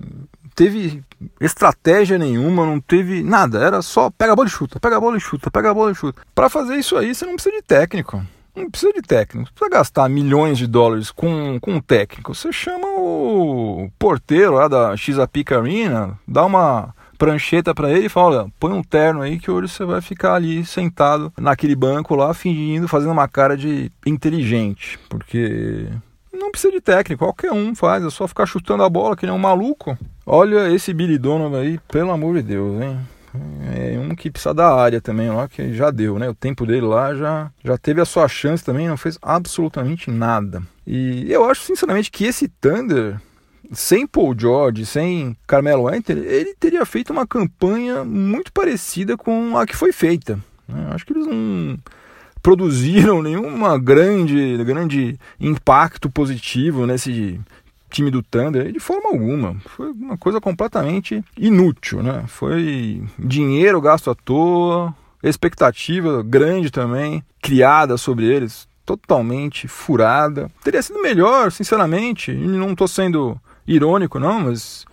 teve 0.55 1.03
estratégia 1.41 2.19
nenhuma, 2.19 2.67
não 2.67 2.81
teve 2.81 3.23
nada, 3.23 3.59
era 3.59 3.83
só 3.83 4.11
pega 4.11 4.33
a 4.33 4.37
bola 4.37 4.49
e 4.49 4.51
chuta, 4.51 4.81
pega 4.81 4.97
a 4.97 5.01
bola 5.01 5.17
e 5.17 5.21
chuta, 5.21 5.51
pega 5.51 5.71
a 5.71 5.75
bola 5.75 5.93
e 5.93 5.95
chuta. 5.95 6.23
Para 6.35 6.49
fazer 6.49 6.77
isso 6.77 6.97
aí, 6.97 7.15
você 7.15 7.27
não 7.27 7.35
precisa 7.35 7.57
de 7.57 7.63
técnico. 7.63 8.23
Não 8.55 8.71
precisa 8.71 8.93
de 8.93 9.03
técnico, 9.03 9.39
não 9.39 9.53
precisa 9.53 9.69
gastar 9.69 10.09
milhões 10.09 10.57
de 10.57 10.69
dólares 10.69 11.11
com, 11.11 11.59
com 11.61 11.73
um 11.73 11.81
técnico. 11.81 12.33
Você 12.33 12.53
chama 12.53 12.87
o 12.87 13.91
porteiro 13.99 14.55
lá 14.55 14.69
da 14.69 14.97
X-Apica 14.97 15.59
Arena, 15.59 16.17
dá 16.27 16.45
uma 16.45 16.95
prancheta 17.25 17.75
para 17.75 17.91
ele 17.91 18.07
e 18.07 18.11
fala: 18.11 18.43
olha, 18.43 18.53
põe 18.61 18.73
um 18.73 18.83
terno 18.83 19.23
aí 19.23 19.39
que 19.39 19.51
hoje 19.51 19.73
você 19.73 19.85
vai 19.85 20.03
ficar 20.03 20.35
ali 20.35 20.65
sentado 20.65 21.33
naquele 21.39 21.75
banco 21.75 22.15
lá, 22.15 22.35
fingindo, 22.35 22.87
fazendo 22.87 23.13
uma 23.13 23.27
cara 23.27 23.57
de 23.57 23.91
inteligente, 24.05 24.99
porque 25.09 25.89
não 26.33 26.51
precisa 26.51 26.73
de 26.73 26.81
técnico, 26.81 27.25
qualquer 27.25 27.53
um 27.53 27.75
faz, 27.75 28.05
é 28.05 28.11
só 28.11 28.29
ficar 28.29 28.45
chutando 28.45 28.83
a 28.83 28.91
bola 28.91 29.17
que 29.17 29.25
nem 29.25 29.35
um 29.35 29.39
maluco. 29.39 29.97
Olha 30.27 30.71
esse 30.71 30.93
Billy 30.93 31.17
Donovan 31.17 31.61
aí, 31.61 31.79
pelo 31.89 32.11
amor 32.11 32.35
de 32.37 32.43
Deus, 32.43 32.83
hein? 32.83 32.99
É 33.75 33.99
um 33.99 34.15
que 34.15 34.31
precisa 34.31 34.55
da 34.55 34.73
área 34.73 35.01
também 35.01 35.29
lá, 35.29 35.49
que 35.49 35.75
já 35.75 35.91
deu, 35.91 36.19
né? 36.19 36.29
O 36.29 36.35
tempo 36.35 36.65
dele 36.67 36.87
lá 36.87 37.15
já, 37.15 37.51
já 37.65 37.77
teve 37.77 38.01
a 38.01 38.05
sua 38.05 38.29
chance 38.29 38.63
também, 38.63 38.87
não 38.87 38.97
fez 38.97 39.19
absolutamente 39.21 40.11
nada. 40.11 40.63
E 40.87 41.33
eu 41.33 41.45
acho 41.45 41.63
sinceramente 41.63 42.11
que 42.11 42.25
esse 42.25 42.47
Thunder 42.47 43.19
sem 43.75 44.07
Paul 44.07 44.35
George, 44.39 44.87
sem 44.87 45.37
Carmelo 45.47 45.89
Anthony, 45.89 46.21
ele 46.21 46.55
teria 46.55 46.85
feito 46.85 47.13
uma 47.13 47.27
campanha 47.27 48.05
muito 48.05 48.53
parecida 48.53 49.17
com 49.17 49.57
a 49.57 49.67
que 49.67 49.77
foi 49.77 49.93
feita. 49.93 50.39
Né? 50.69 50.89
Acho 50.91 51.05
que 51.05 51.13
eles 51.13 51.27
não 51.27 51.77
produziram 52.43 53.21
nenhuma 53.23 53.79
grande, 53.79 54.63
grande 54.65 55.19
impacto 55.41 56.11
positivo 56.11 56.87
nesse 56.87 57.41
time 57.91 58.11
do 58.11 58.23
Thunder 58.23 58.73
de 58.73 58.81
forma 58.81 59.09
alguma. 59.09 59.57
Foi 59.67 59.91
uma 59.93 60.19
coisa 60.19 60.41
completamente 60.41 61.25
inútil, 61.39 62.03
né? 62.03 62.25
Foi 62.27 63.03
dinheiro 63.19 63.81
gasto 63.81 64.11
à 64.11 64.15
toa, 64.15 64.95
expectativa 65.23 66.23
grande 66.23 66.71
também 66.71 67.25
criada 67.41 67.97
sobre 67.97 68.27
eles, 68.27 68.69
totalmente 68.85 69.69
furada. 69.69 70.51
Teria 70.63 70.83
sido 70.83 71.01
melhor, 71.01 71.53
sinceramente, 71.53 72.31
e 72.31 72.47
não 72.47 72.73
estou 72.73 72.89
sendo 72.89 73.41
irônico 73.67 74.19
não, 74.19 74.41
mas 74.41 74.85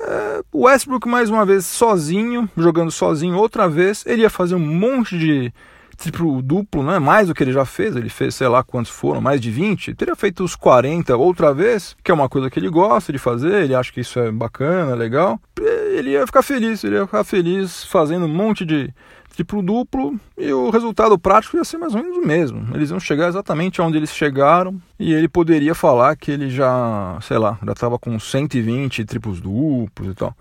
é, 0.00 0.42
o 0.52 0.64
Westbrook 0.64 1.06
mais 1.08 1.28
uma 1.28 1.44
vez 1.44 1.66
sozinho, 1.66 2.48
jogando 2.56 2.90
sozinho 2.90 3.36
outra 3.36 3.68
vez, 3.68 4.04
ele 4.06 4.22
ia 4.22 4.30
fazer 4.30 4.54
um 4.54 4.58
monte 4.58 5.18
de 5.18 5.52
triplo 6.00 6.40
duplo, 6.40 6.82
né? 6.82 6.98
mais 6.98 7.28
do 7.28 7.34
que 7.34 7.44
ele 7.44 7.52
já 7.52 7.66
fez, 7.66 7.94
ele 7.94 8.08
fez 8.08 8.34
sei 8.34 8.48
lá 8.48 8.62
quantos 8.62 8.90
foram, 8.90 9.20
mais 9.20 9.38
de 9.40 9.50
20, 9.50 9.94
teria 9.94 10.16
feito 10.16 10.42
os 10.42 10.56
40 10.56 11.14
outra 11.16 11.52
vez, 11.52 11.94
que 12.02 12.10
é 12.10 12.14
uma 12.14 12.28
coisa 12.28 12.48
que 12.48 12.58
ele 12.58 12.70
gosta 12.70 13.12
de 13.12 13.18
fazer, 13.18 13.64
ele 13.64 13.74
acha 13.74 13.92
que 13.92 14.00
isso 14.00 14.18
é 14.18 14.32
bacana, 14.32 14.94
legal. 14.94 15.38
Ele 15.58 16.10
ia 16.10 16.26
ficar 16.26 16.42
feliz, 16.42 16.82
ele 16.82 16.96
ia 16.96 17.04
ficar 17.04 17.22
feliz 17.22 17.84
fazendo 17.84 18.24
um 18.24 18.34
monte 18.34 18.64
de 18.64 18.92
triplo 19.40 19.62
duplo 19.62 20.20
e 20.36 20.52
o 20.52 20.68
resultado 20.68 21.18
prático 21.18 21.56
ia 21.56 21.64
ser 21.64 21.78
mais 21.78 21.94
ou 21.94 22.02
menos 22.02 22.18
o 22.18 22.26
mesmo. 22.26 22.68
Eles 22.74 22.90
iam 22.90 23.00
chegar 23.00 23.28
exatamente 23.28 23.80
onde 23.80 23.96
eles 23.96 24.10
chegaram 24.10 24.80
e 24.98 25.14
ele 25.14 25.28
poderia 25.28 25.74
falar 25.74 26.14
que 26.16 26.30
ele 26.30 26.50
já, 26.50 27.18
sei 27.22 27.38
lá, 27.38 27.58
já 27.64 27.72
estava 27.72 27.98
com 27.98 28.18
120 28.18 29.04
triplos 29.06 29.40
duplos 29.40 30.10
e 30.10 30.14
tal. 30.14 30.36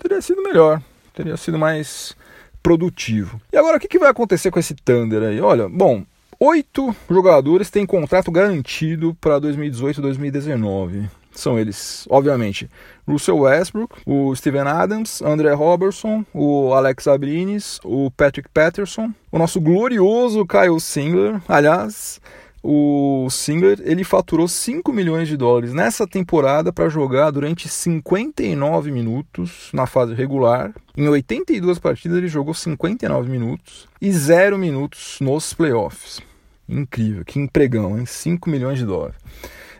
Teria 0.00 0.22
sido 0.22 0.42
melhor, 0.42 0.80
teria 1.12 1.36
sido 1.36 1.58
mais 1.58 2.16
produtivo. 2.62 3.40
E 3.52 3.56
agora, 3.56 3.78
o 3.78 3.80
que, 3.80 3.88
que 3.88 3.98
vai 3.98 4.10
acontecer 4.10 4.50
com 4.50 4.60
esse 4.60 4.74
Thunder 4.74 5.22
aí? 5.22 5.40
Olha, 5.40 5.68
bom, 5.68 6.04
oito 6.38 6.94
jogadores 7.10 7.68
têm 7.68 7.84
contrato 7.84 8.30
garantido 8.30 9.16
para 9.20 9.40
2018 9.40 9.98
e 9.98 10.02
2019. 10.02 11.10
São 11.36 11.58
eles, 11.58 12.06
obviamente, 12.10 12.68
Russell 13.06 13.38
Westbrook, 13.38 13.94
o 14.06 14.34
Steven 14.34 14.62
Adams, 14.62 15.20
André 15.22 15.52
Robertson, 15.52 16.24
o 16.32 16.72
Alex 16.72 17.06
Abrines, 17.06 17.78
o 17.84 18.10
Patrick 18.10 18.48
Patterson, 18.48 19.12
o 19.30 19.38
nosso 19.38 19.60
glorioso 19.60 20.46
Kyle 20.46 20.80
Singler. 20.80 21.40
Aliás, 21.46 22.20
o 22.62 23.28
Singler 23.30 23.80
ele 23.84 24.02
faturou 24.02 24.48
5 24.48 24.92
milhões 24.92 25.28
de 25.28 25.36
dólares 25.36 25.72
nessa 25.72 26.04
temporada 26.04 26.72
para 26.72 26.88
jogar 26.88 27.30
durante 27.30 27.68
59 27.68 28.90
minutos 28.90 29.70
na 29.72 29.86
fase 29.86 30.14
regular. 30.14 30.74
Em 30.96 31.06
82 31.06 31.78
partidas 31.78 32.18
ele 32.18 32.26
jogou 32.26 32.54
59 32.54 33.30
minutos 33.30 33.86
e 34.00 34.10
0 34.10 34.58
minutos 34.58 35.18
nos 35.20 35.54
playoffs. 35.54 36.20
Incrível, 36.68 37.24
que 37.24 37.38
empregão, 37.38 37.96
hein? 37.96 38.04
5 38.04 38.50
milhões 38.50 38.78
de 38.80 38.84
dólares. 38.84 39.16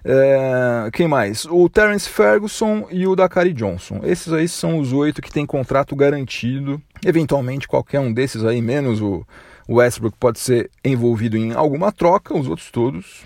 É, 0.09 0.89
quem 0.93 1.09
mais? 1.09 1.45
O 1.47 1.69
Terence 1.69 2.09
Ferguson 2.09 2.87
e 2.91 3.07
o 3.07 3.17
Dakari 3.17 3.53
Johnson. 3.53 4.01
Esses 4.05 4.33
aí 4.33 4.47
são 4.47 4.79
os 4.79 4.93
oito 4.93 5.21
que 5.21 5.33
têm 5.33 5.45
contrato 5.45 5.97
garantido. 5.97 6.81
Eventualmente, 7.05 7.67
qualquer 7.67 7.99
um 7.99 8.13
desses 8.13 8.45
aí, 8.45 8.63
menos 8.63 9.01
o 9.01 9.27
Westbrook 9.69 10.17
pode 10.19 10.39
ser 10.39 10.71
envolvido 10.85 11.37
em 11.37 11.53
alguma 11.53 11.91
troca, 11.91 12.39
os 12.39 12.49
outros 12.49 12.71
todos 12.71 13.25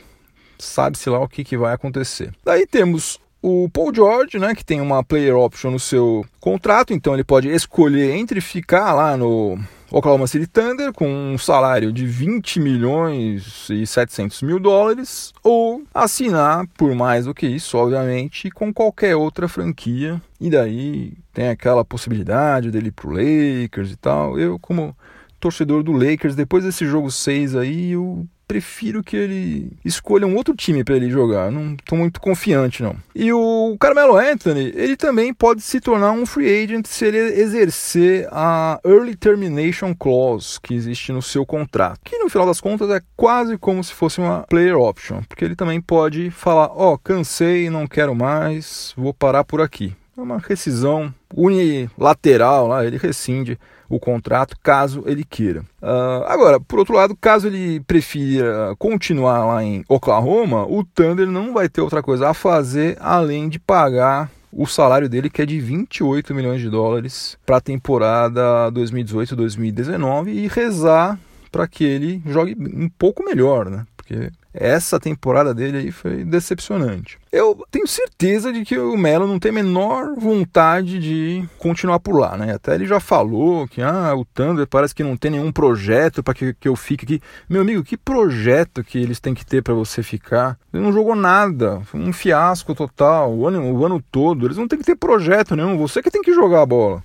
sabe-se 0.62 1.08
lá 1.10 1.18
o 1.18 1.28
que, 1.28 1.42
que 1.42 1.56
vai 1.56 1.74
acontecer. 1.74 2.32
Daí 2.44 2.66
temos 2.66 3.18
o 3.42 3.68
Paul 3.70 3.94
George, 3.94 4.38
né, 4.38 4.54
que 4.54 4.64
tem 4.64 4.80
uma 4.80 5.02
player 5.02 5.36
option 5.36 5.70
no 5.70 5.78
seu 5.78 6.24
contrato, 6.38 6.92
então 6.92 7.14
ele 7.14 7.24
pode 7.24 7.48
escolher 7.48 8.14
entre 8.14 8.40
ficar 8.40 8.92
lá 8.92 9.16
no 9.16 9.58
Oklahoma 9.92 10.26
City 10.26 10.46
Thunder 10.46 10.92
com 10.92 11.08
um 11.08 11.36
salário 11.36 11.92
de 11.92 12.06
20 12.06 12.60
milhões 12.60 13.68
e 13.68 13.84
700 13.84 14.42
mil 14.42 14.60
dólares 14.60 15.32
ou 15.42 15.82
assinar 15.92 16.66
por 16.78 16.94
mais 16.94 17.24
do 17.24 17.34
que 17.34 17.46
isso, 17.46 17.76
obviamente, 17.76 18.50
com 18.50 18.72
qualquer 18.72 19.16
outra 19.16 19.48
franquia. 19.48 20.22
E 20.40 20.48
daí 20.48 21.14
tem 21.32 21.48
aquela 21.48 21.84
possibilidade 21.84 22.70
dele 22.70 22.88
ir 22.88 22.92
pro 22.92 23.10
Lakers 23.10 23.90
e 23.90 23.96
tal. 23.96 24.38
Eu, 24.38 24.58
como 24.58 24.96
torcedor 25.40 25.82
do 25.82 25.92
Lakers, 25.92 26.36
depois 26.36 26.62
desse 26.62 26.86
jogo 26.86 27.10
6 27.10 27.56
aí, 27.56 27.92
eu 27.92 28.26
prefiro 28.50 29.00
que 29.00 29.16
ele 29.16 29.72
escolha 29.84 30.26
um 30.26 30.34
outro 30.34 30.56
time 30.56 30.82
para 30.82 30.96
ele 30.96 31.08
jogar. 31.08 31.52
Não 31.52 31.74
estou 31.74 31.96
muito 31.96 32.20
confiante, 32.20 32.82
não. 32.82 32.96
E 33.14 33.32
o 33.32 33.76
Carmelo 33.78 34.16
Anthony, 34.16 34.72
ele 34.74 34.96
também 34.96 35.32
pode 35.32 35.62
se 35.62 35.80
tornar 35.80 36.10
um 36.10 36.26
free 36.26 36.64
agent 36.64 36.86
se 36.86 37.04
ele 37.04 37.18
exercer 37.18 38.26
a 38.32 38.80
Early 38.84 39.14
Termination 39.14 39.94
Clause 39.94 40.60
que 40.60 40.74
existe 40.74 41.12
no 41.12 41.22
seu 41.22 41.46
contrato. 41.46 42.00
Que 42.04 42.18
no 42.18 42.28
final 42.28 42.44
das 42.44 42.60
contas 42.60 42.90
é 42.90 43.00
quase 43.16 43.56
como 43.56 43.84
se 43.84 43.94
fosse 43.94 44.18
uma 44.18 44.42
player 44.48 44.76
option, 44.76 45.22
porque 45.28 45.44
ele 45.44 45.54
também 45.54 45.80
pode 45.80 46.28
falar: 46.32 46.72
Ó, 46.74 46.94
oh, 46.94 46.98
cansei, 46.98 47.70
não 47.70 47.86
quero 47.86 48.16
mais, 48.16 48.92
vou 48.96 49.14
parar 49.14 49.44
por 49.44 49.60
aqui. 49.60 49.94
É 50.18 50.20
uma 50.20 50.38
rescisão 50.38 51.14
unilateral 51.32 52.66
lá, 52.66 52.84
ele 52.84 52.98
rescinde 52.98 53.56
o 53.90 53.98
contrato 53.98 54.56
caso 54.62 55.02
ele 55.04 55.24
queira. 55.24 55.62
Uh, 55.82 56.24
agora, 56.26 56.60
por 56.60 56.78
outro 56.78 56.94
lado, 56.94 57.16
caso 57.20 57.48
ele 57.48 57.80
prefira 57.80 58.74
continuar 58.78 59.44
lá 59.44 59.64
em 59.64 59.84
Oklahoma, 59.88 60.64
o 60.64 60.84
Thunder 60.84 61.26
não 61.26 61.52
vai 61.52 61.68
ter 61.68 61.80
outra 61.80 62.02
coisa 62.02 62.30
a 62.30 62.34
fazer 62.34 62.96
além 63.00 63.48
de 63.48 63.58
pagar 63.58 64.30
o 64.52 64.66
salário 64.66 65.08
dele, 65.08 65.30
que 65.30 65.42
é 65.42 65.46
de 65.46 65.60
28 65.60 66.34
milhões 66.34 66.60
de 66.60 66.70
dólares 66.70 67.36
para 67.44 67.58
a 67.58 67.60
temporada 67.60 68.70
2018-2019 68.72 70.28
e 70.28 70.48
rezar 70.48 71.18
para 71.50 71.66
que 71.66 71.84
ele 71.84 72.22
jogue 72.26 72.56
um 72.58 72.88
pouco 72.88 73.24
melhor, 73.24 73.68
né? 73.68 73.86
Porque 73.96 74.30
essa 74.52 74.98
temporada 74.98 75.54
dele 75.54 75.78
aí 75.78 75.92
foi 75.92 76.24
decepcionante. 76.24 77.18
Eu 77.32 77.64
tenho 77.70 77.86
certeza 77.86 78.52
de 78.52 78.64
que 78.64 78.76
o 78.76 78.96
Melo 78.96 79.26
não 79.26 79.38
tem 79.38 79.50
a 79.50 79.54
menor 79.54 80.14
vontade 80.16 80.98
de 80.98 81.48
continuar 81.58 82.00
por 82.00 82.18
lá, 82.18 82.36
né? 82.36 82.54
Até 82.54 82.74
ele 82.74 82.86
já 82.86 82.98
falou 82.98 83.68
que 83.68 83.80
ah, 83.80 84.12
o 84.16 84.24
Thunder 84.24 84.66
parece 84.66 84.94
que 84.94 85.04
não 85.04 85.16
tem 85.16 85.30
nenhum 85.30 85.52
projeto 85.52 86.22
para 86.22 86.34
que, 86.34 86.52
que 86.54 86.68
eu 86.68 86.74
fique 86.74 87.04
aqui. 87.04 87.22
Meu 87.48 87.62
amigo, 87.62 87.84
que 87.84 87.96
projeto 87.96 88.82
que 88.82 88.98
eles 88.98 89.20
têm 89.20 89.34
que 89.34 89.46
ter 89.46 89.62
para 89.62 89.74
você 89.74 90.02
ficar? 90.02 90.58
Ele 90.72 90.82
não 90.82 90.92
jogou 90.92 91.14
nada, 91.14 91.80
foi 91.84 92.00
um 92.00 92.12
fiasco 92.12 92.74
total, 92.74 93.32
o 93.32 93.46
ano, 93.46 93.72
o 93.72 93.86
ano 93.86 94.02
todo. 94.10 94.46
Eles 94.46 94.56
não 94.56 94.66
têm 94.66 94.78
que 94.78 94.84
ter 94.84 94.96
projeto 94.96 95.54
nenhum, 95.54 95.76
você 95.76 96.02
que 96.02 96.10
tem 96.10 96.22
que 96.22 96.34
jogar 96.34 96.62
a 96.62 96.66
bola. 96.66 97.02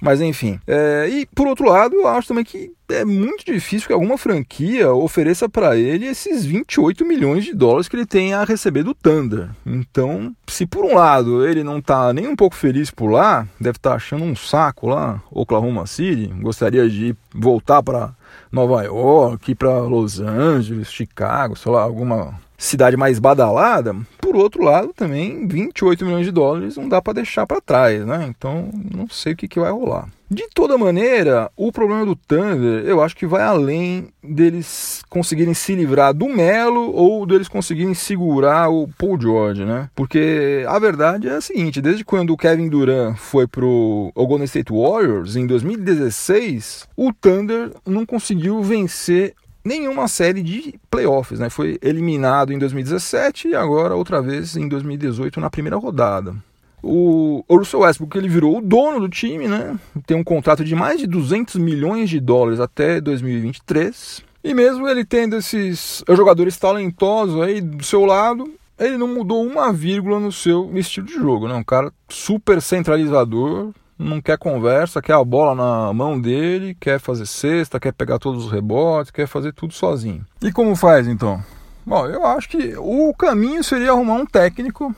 Mas 0.00 0.20
enfim. 0.20 0.58
É, 0.66 1.08
e 1.08 1.26
por 1.26 1.46
outro 1.46 1.68
lado, 1.68 1.94
eu 1.94 2.08
acho 2.08 2.28
também 2.28 2.44
que 2.44 2.72
é 2.88 3.04
muito 3.04 3.44
difícil 3.44 3.86
que 3.86 3.92
alguma 3.92 4.18
franquia 4.18 4.92
ofereça 4.92 5.48
para 5.48 5.76
ele 5.76 6.06
esses 6.06 6.44
28 6.44 7.04
milhões 7.04 7.44
de 7.44 7.54
dólares 7.54 7.88
que 7.88 7.96
ele 7.96 8.06
tem 8.06 8.34
a 8.34 8.44
receber 8.44 8.82
do 8.82 8.94
Thunder. 8.94 9.50
Então, 9.64 10.34
se 10.46 10.66
por 10.66 10.84
um 10.84 10.94
lado 10.94 11.46
ele 11.46 11.62
não 11.62 11.80
tá 11.80 12.12
nem 12.12 12.26
um 12.26 12.36
pouco 12.36 12.56
feliz 12.56 12.90
por 12.90 13.10
lá, 13.10 13.46
deve 13.60 13.76
estar 13.76 13.90
tá 13.90 13.96
achando 13.96 14.24
um 14.24 14.34
saco 14.34 14.88
lá, 14.88 15.22
Oklahoma 15.30 15.86
City, 15.86 16.26
gostaria 16.40 16.88
de 16.88 17.14
voltar 17.34 17.82
para 17.82 18.14
Nova 18.50 18.82
York, 18.82 19.54
para 19.54 19.80
Los 19.80 20.20
Angeles, 20.20 20.92
Chicago, 20.92 21.56
sei 21.56 21.70
lá, 21.70 21.82
alguma 21.82 22.34
cidade 22.58 22.96
mais 22.96 23.18
badalada, 23.18 23.96
por 24.30 24.36
outro 24.36 24.62
lado 24.62 24.92
também 24.94 25.44
28 25.44 26.04
milhões 26.04 26.24
de 26.24 26.30
dólares 26.30 26.76
não 26.76 26.88
dá 26.88 27.02
para 27.02 27.14
deixar 27.14 27.48
para 27.48 27.60
trás, 27.60 28.06
né? 28.06 28.26
Então 28.28 28.70
não 28.94 29.08
sei 29.08 29.32
o 29.32 29.36
que, 29.36 29.48
que 29.48 29.58
vai 29.58 29.72
rolar. 29.72 30.08
De 30.30 30.46
toda 30.54 30.78
maneira, 30.78 31.50
o 31.56 31.72
problema 31.72 32.06
do 32.06 32.14
Thunder 32.14 32.84
eu 32.86 33.02
acho 33.02 33.16
que 33.16 33.26
vai 33.26 33.42
além 33.42 34.10
deles 34.22 35.02
conseguirem 35.10 35.52
se 35.52 35.74
livrar 35.74 36.14
do 36.14 36.28
Melo 36.28 36.92
ou 36.94 37.26
deles 37.26 37.48
conseguirem 37.48 37.92
segurar 37.92 38.70
o 38.70 38.86
Paul 38.96 39.20
George, 39.20 39.64
né? 39.64 39.90
Porque 39.96 40.64
a 40.68 40.78
verdade 40.78 41.26
é 41.26 41.34
a 41.34 41.40
seguinte: 41.40 41.82
desde 41.82 42.04
quando 42.04 42.30
o 42.30 42.36
Kevin 42.36 42.68
Durant 42.68 43.16
foi 43.16 43.48
pro 43.48 44.12
Golden 44.14 44.44
State 44.44 44.72
Warriors 44.72 45.34
em 45.34 45.44
2016, 45.44 46.86
o 46.96 47.12
Thunder 47.12 47.72
não 47.84 48.06
conseguiu 48.06 48.62
vencer 48.62 49.34
nenhuma 49.64 50.08
série 50.08 50.42
de 50.42 50.74
playoffs, 50.90 51.38
né? 51.38 51.50
Foi 51.50 51.78
eliminado 51.82 52.52
em 52.52 52.58
2017 52.58 53.48
e 53.48 53.54
agora 53.54 53.94
outra 53.94 54.20
vez 54.20 54.56
em 54.56 54.68
2018 54.68 55.40
na 55.40 55.50
primeira 55.50 55.76
rodada. 55.76 56.34
O 56.82 57.44
Russell 57.50 57.80
Westbrook 57.80 58.16
ele 58.16 58.28
virou 58.28 58.58
o 58.58 58.62
dono 58.62 59.00
do 59.00 59.08
time, 59.08 59.46
né? 59.46 59.78
Tem 60.06 60.16
um 60.16 60.24
contrato 60.24 60.64
de 60.64 60.74
mais 60.74 60.98
de 60.98 61.06
200 61.06 61.56
milhões 61.56 62.08
de 62.08 62.18
dólares 62.18 62.58
até 62.58 63.00
2023. 63.00 64.22
E 64.42 64.54
mesmo 64.54 64.88
ele 64.88 65.04
tendo 65.04 65.36
esses 65.36 66.02
jogadores 66.08 66.56
talentosos 66.56 67.42
aí 67.42 67.60
do 67.60 67.84
seu 67.84 68.06
lado, 68.06 68.50
ele 68.78 68.96
não 68.96 69.08
mudou 69.08 69.46
uma 69.46 69.70
vírgula 69.70 70.18
no 70.18 70.32
seu 70.32 70.70
estilo 70.74 71.06
de 71.06 71.12
jogo, 71.12 71.46
né? 71.46 71.54
Um 71.54 71.62
cara 71.62 71.92
super 72.08 72.62
centralizador, 72.62 73.72
não 74.00 74.20
quer 74.20 74.38
conversa, 74.38 75.02
quer 75.02 75.12
a 75.12 75.22
bola 75.22 75.54
na 75.54 75.92
mão 75.92 76.18
dele, 76.18 76.74
quer 76.80 76.98
fazer 76.98 77.26
cesta, 77.26 77.78
quer 77.78 77.92
pegar 77.92 78.18
todos 78.18 78.46
os 78.46 78.50
rebotes, 78.50 79.10
quer 79.10 79.26
fazer 79.26 79.52
tudo 79.52 79.74
sozinho. 79.74 80.24
E 80.42 80.50
como 80.50 80.74
faz 80.74 81.06
então? 81.06 81.42
Bom, 81.84 82.06
eu 82.06 82.24
acho 82.26 82.48
que 82.48 82.74
o 82.78 83.12
caminho 83.14 83.62
seria 83.62 83.90
arrumar 83.90 84.14
um 84.14 84.26
técnico 84.26 84.94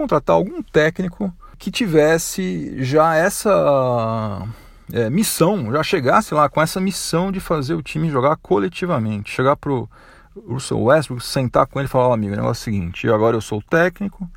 contratar 0.00 0.34
algum 0.34 0.62
técnico 0.62 1.32
que 1.58 1.70
tivesse 1.70 2.82
já 2.82 3.14
essa 3.14 4.48
é, 4.92 5.10
missão, 5.10 5.70
já 5.70 5.82
chegasse 5.82 6.32
lá 6.32 6.48
com 6.48 6.60
essa 6.60 6.80
missão 6.80 7.30
de 7.30 7.38
fazer 7.38 7.74
o 7.74 7.82
time 7.82 8.10
jogar 8.10 8.36
coletivamente. 8.36 9.30
Chegar 9.30 9.56
pro 9.56 9.88
Russell 10.48 10.82
Westbrook, 10.82 11.24
sentar 11.24 11.66
com 11.66 11.78
ele 11.78 11.86
e 11.86 11.90
falar: 11.90 12.08
oh, 12.08 12.12
amigo, 12.12 12.32
o 12.32 12.36
negócio 12.36 12.60
é 12.60 12.62
o 12.62 12.64
seguinte, 12.64 13.08
agora 13.10 13.36
eu 13.36 13.40
sou 13.40 13.58
o 13.58 13.62
técnico 13.62 14.28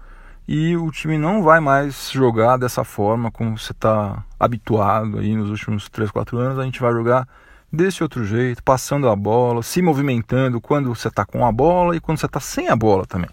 e 0.48 0.76
o 0.76 0.92
time 0.92 1.18
não 1.18 1.42
vai 1.42 1.60
mais 1.60 2.10
jogar 2.12 2.58
dessa 2.58 2.84
forma 2.84 3.32
como 3.32 3.58
você 3.58 3.72
está 3.72 4.24
habituado 4.40 5.20
aí 5.20 5.36
nos 5.36 5.50
últimos 5.50 5.88
3, 5.90 6.12
4 6.12 6.38
anos. 6.38 6.60
A 6.60 6.64
gente 6.64 6.82
vai 6.82 6.92
jogar 6.92 7.28
desse 7.72 8.04
outro 8.04 8.24
jeito, 8.24 8.62
passando 8.62 9.10
a 9.10 9.16
bola, 9.16 9.64
se 9.64 9.82
movimentando 9.82 10.62
quando 10.62 10.94
você 10.94 11.08
está 11.08 11.26
com 11.26 11.46
a 11.46 11.52
bola 11.52 11.96
e 11.96 12.00
quando 12.00 12.20
você 12.20 12.26
está 12.26 12.40
sem 12.40 12.70
a 12.70 12.76
bola 12.76 13.06
também. 13.06 13.30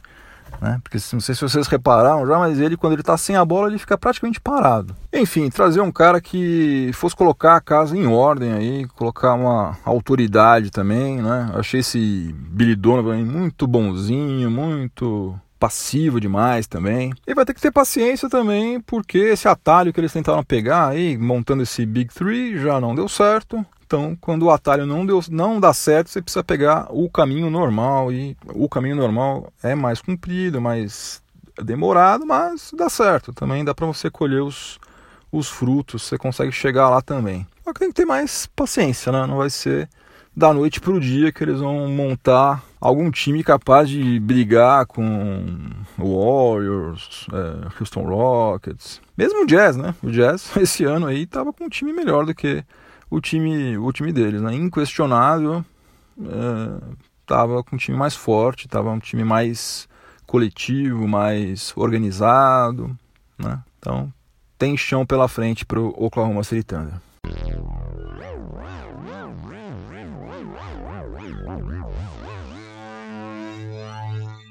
Né? 0.60 0.78
Porque 0.82 0.98
não 1.12 1.20
sei 1.20 1.34
se 1.34 1.40
vocês 1.40 1.66
repararam 1.66 2.26
já, 2.26 2.38
mas 2.38 2.60
ele, 2.60 2.76
quando 2.76 2.92
ele 2.92 3.02
está 3.02 3.16
sem 3.16 3.34
a 3.34 3.44
bola, 3.44 3.68
ele 3.68 3.78
fica 3.78 3.96
praticamente 3.96 4.40
parado. 4.40 4.94
Enfim, 5.12 5.48
trazer 5.48 5.80
um 5.80 5.90
cara 5.90 6.20
que 6.20 6.90
fosse 6.92 7.16
colocar 7.16 7.56
a 7.56 7.60
casa 7.60 7.96
em 7.96 8.06
ordem 8.06 8.52
aí, 8.52 8.86
colocar 8.88 9.34
uma 9.34 9.78
autoridade 9.84 10.70
também, 10.70 11.22
né? 11.22 11.50
achei 11.54 11.80
esse 11.80 12.34
Billy 12.50 12.76
Donovan 12.76 13.24
muito 13.24 13.66
bonzinho, 13.66 14.50
muito 14.50 15.38
passivo 15.60 16.18
demais 16.18 16.66
também. 16.66 17.12
E 17.26 17.34
vai 17.34 17.44
ter 17.44 17.52
que 17.52 17.60
ter 17.60 17.70
paciência 17.70 18.30
também, 18.30 18.80
porque 18.80 19.18
esse 19.18 19.46
atalho 19.46 19.92
que 19.92 20.00
eles 20.00 20.12
tentaram 20.12 20.42
pegar 20.42 20.88
aí, 20.88 21.18
montando 21.18 21.62
esse 21.62 21.84
Big 21.84 22.12
Three, 22.12 22.58
já 22.58 22.80
não 22.80 22.94
deu 22.94 23.06
certo. 23.06 23.64
Então, 23.84 24.16
quando 24.20 24.44
o 24.44 24.50
atalho 24.50 24.86
não, 24.86 25.04
deu, 25.04 25.20
não 25.30 25.60
dá 25.60 25.74
certo, 25.74 26.08
você 26.08 26.22
precisa 26.22 26.42
pegar 26.42 26.86
o 26.90 27.10
caminho 27.10 27.50
normal. 27.50 28.10
E 28.10 28.36
o 28.54 28.68
caminho 28.68 28.96
normal 28.96 29.52
é 29.62 29.74
mais 29.74 30.00
comprido, 30.00 30.60
mais 30.60 31.22
demorado, 31.62 32.24
mas 32.24 32.70
dá 32.74 32.88
certo. 32.88 33.32
Também 33.32 33.64
dá 33.64 33.74
para 33.74 33.86
você 33.86 34.08
colher 34.08 34.42
os, 34.42 34.78
os 35.30 35.48
frutos, 35.48 36.04
você 36.04 36.16
consegue 36.16 36.52
chegar 36.52 36.88
lá 36.88 37.02
também. 37.02 37.46
Só 37.62 37.72
que 37.72 37.80
tem 37.80 37.88
que 37.88 37.96
ter 37.96 38.06
mais 38.06 38.46
paciência, 38.46 39.12
né? 39.12 39.26
Não 39.26 39.36
vai 39.36 39.50
ser 39.50 39.88
da 40.34 40.52
noite 40.52 40.80
para 40.80 40.92
o 40.92 41.00
dia 41.00 41.32
que 41.32 41.42
eles 41.42 41.60
vão 41.60 41.88
montar 41.88 42.62
algum 42.80 43.10
time 43.10 43.44
capaz 43.44 43.88
de 43.88 44.18
brigar 44.20 44.86
com 44.86 45.44
Warriors, 45.98 47.26
é, 47.32 47.68
Houston 47.78 48.04
Rockets, 48.04 49.00
mesmo 49.16 49.42
o 49.42 49.46
Jazz, 49.46 49.76
né? 49.76 49.94
O 50.02 50.10
Jazz 50.10 50.54
esse 50.56 50.84
ano 50.84 51.06
aí 51.06 51.26
tava 51.26 51.52
com 51.52 51.64
um 51.64 51.68
time 51.68 51.92
melhor 51.92 52.24
do 52.24 52.34
que 52.34 52.64
o 53.10 53.20
time, 53.20 53.76
o 53.76 53.92
time 53.92 54.12
deles, 54.12 54.40
né? 54.40 54.54
Inquestionável, 54.54 55.64
estava 57.20 57.58
é, 57.58 57.62
com 57.62 57.76
um 57.76 57.78
time 57.78 57.96
mais 57.96 58.14
forte, 58.14 58.66
estava 58.66 58.90
um 58.90 58.98
time 58.98 59.24
mais 59.24 59.88
coletivo, 60.26 61.08
mais 61.08 61.72
organizado, 61.76 62.96
né? 63.36 63.58
Então 63.78 64.12
tem 64.56 64.76
chão 64.76 65.04
pela 65.04 65.26
frente 65.26 65.66
para 65.66 65.80
o 65.80 65.88
Oklahoma 65.88 66.44
City 66.44 66.62
Thunder. 66.62 66.94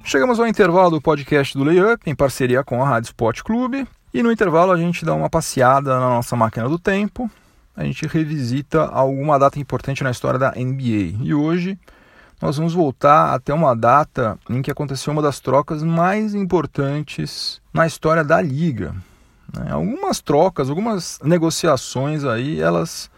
Chegamos 0.10 0.40
ao 0.40 0.48
intervalo 0.48 0.90
do 0.90 1.00
podcast 1.00 1.56
do 1.56 1.64
Layup, 1.64 2.10
em 2.10 2.16
parceria 2.16 2.64
com 2.64 2.82
a 2.82 2.90
Rádio 2.90 3.10
Sport 3.10 3.44
Clube. 3.44 3.88
E 4.12 4.24
no 4.24 4.32
intervalo 4.32 4.72
a 4.72 4.78
gente 4.78 5.06
dá 5.06 5.14
uma 5.14 5.30
passeada 5.30 6.00
na 6.00 6.10
nossa 6.10 6.36
máquina 6.36 6.68
do 6.68 6.80
tempo 6.80 7.30
a 7.76 7.84
gente 7.84 8.08
revisita 8.08 8.88
alguma 8.88 9.38
data 9.38 9.60
importante 9.60 10.04
na 10.04 10.10
história 10.10 10.40
da 10.40 10.52
NBA. 10.52 11.24
E 11.24 11.32
hoje 11.32 11.78
nós 12.42 12.58
vamos 12.58 12.74
voltar 12.74 13.36
até 13.36 13.54
uma 13.54 13.76
data 13.76 14.36
em 14.50 14.64
que 14.64 14.72
aconteceu 14.72 15.14
uma 15.14 15.22
das 15.22 15.40
trocas 15.40 15.84
mais 15.84 16.34
importantes 16.34 17.62
na 17.72 17.86
história 17.86 18.24
da 18.24 18.42
liga. 18.42 18.96
Né? 19.56 19.72
Algumas 19.72 20.20
trocas, 20.20 20.72
algumas 20.72 21.20
negociações 21.24 22.24
aí, 22.24 22.60
elas 22.60 23.12